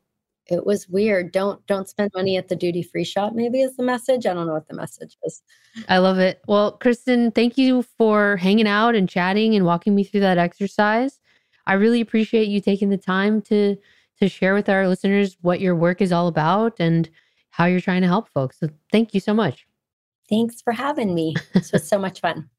[0.51, 1.31] it was weird.
[1.31, 4.25] Don't don't spend money at the duty free shop, maybe is the message.
[4.25, 5.41] I don't know what the message is.
[5.87, 6.41] I love it.
[6.47, 11.19] Well, Kristan, thank you for hanging out and chatting and walking me through that exercise.
[11.67, 13.77] I really appreciate you taking the time to
[14.21, 17.09] to share with our listeners what your work is all about and
[17.51, 18.59] how you're trying to help folks.
[18.59, 19.65] So thank you so much.
[20.29, 21.35] Thanks for having me.
[21.53, 22.49] This was so much fun.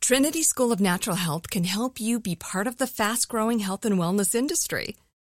[0.00, 3.86] Trinity School of Natural Health can help you be part of the fast growing health
[3.86, 4.96] and wellness industry.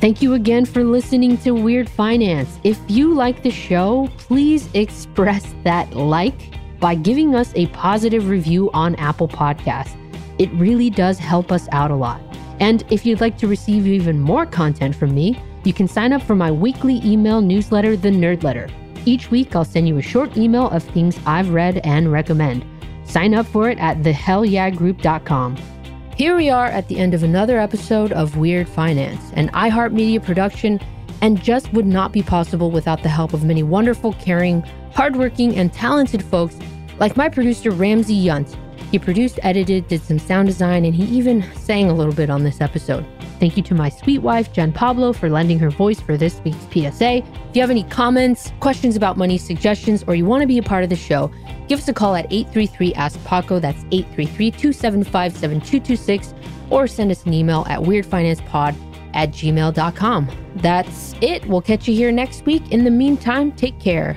[0.00, 2.58] Thank you again for listening to Weird Finance.
[2.64, 6.40] If you like the show, please express that like
[6.80, 9.94] by giving us a positive review on Apple Podcasts.
[10.38, 12.22] It really does help us out a lot.
[12.60, 16.22] And if you'd like to receive even more content from me, you can sign up
[16.22, 18.70] for my weekly email newsletter, The Nerdletter.
[19.04, 22.64] Each week, I'll send you a short email of things I've read and recommend.
[23.04, 25.56] Sign up for it at thehellyeahgroup.com.
[26.20, 30.78] Here we are at the end of another episode of Weird Finance, an iHeartMedia production,
[31.22, 34.60] and just would not be possible without the help of many wonderful, caring,
[34.92, 36.58] hardworking, and talented folks
[36.98, 38.54] like my producer Ramsey Yunt.
[38.90, 42.42] He produced, edited, did some sound design, and he even sang a little bit on
[42.42, 43.06] this episode.
[43.38, 46.66] Thank you to my sweet wife, Jen Pablo, for lending her voice for this week's
[46.72, 47.18] PSA.
[47.18, 50.62] If you have any comments, questions about money, suggestions, or you want to be a
[50.62, 51.30] part of the show,
[51.68, 53.60] give us a call at 833 Ask Paco.
[53.60, 56.34] That's 833 275 7226.
[56.70, 58.76] Or send us an email at weirdfinancepod
[59.14, 60.28] at gmail.com.
[60.56, 61.46] That's it.
[61.46, 62.70] We'll catch you here next week.
[62.72, 64.16] In the meantime, take care.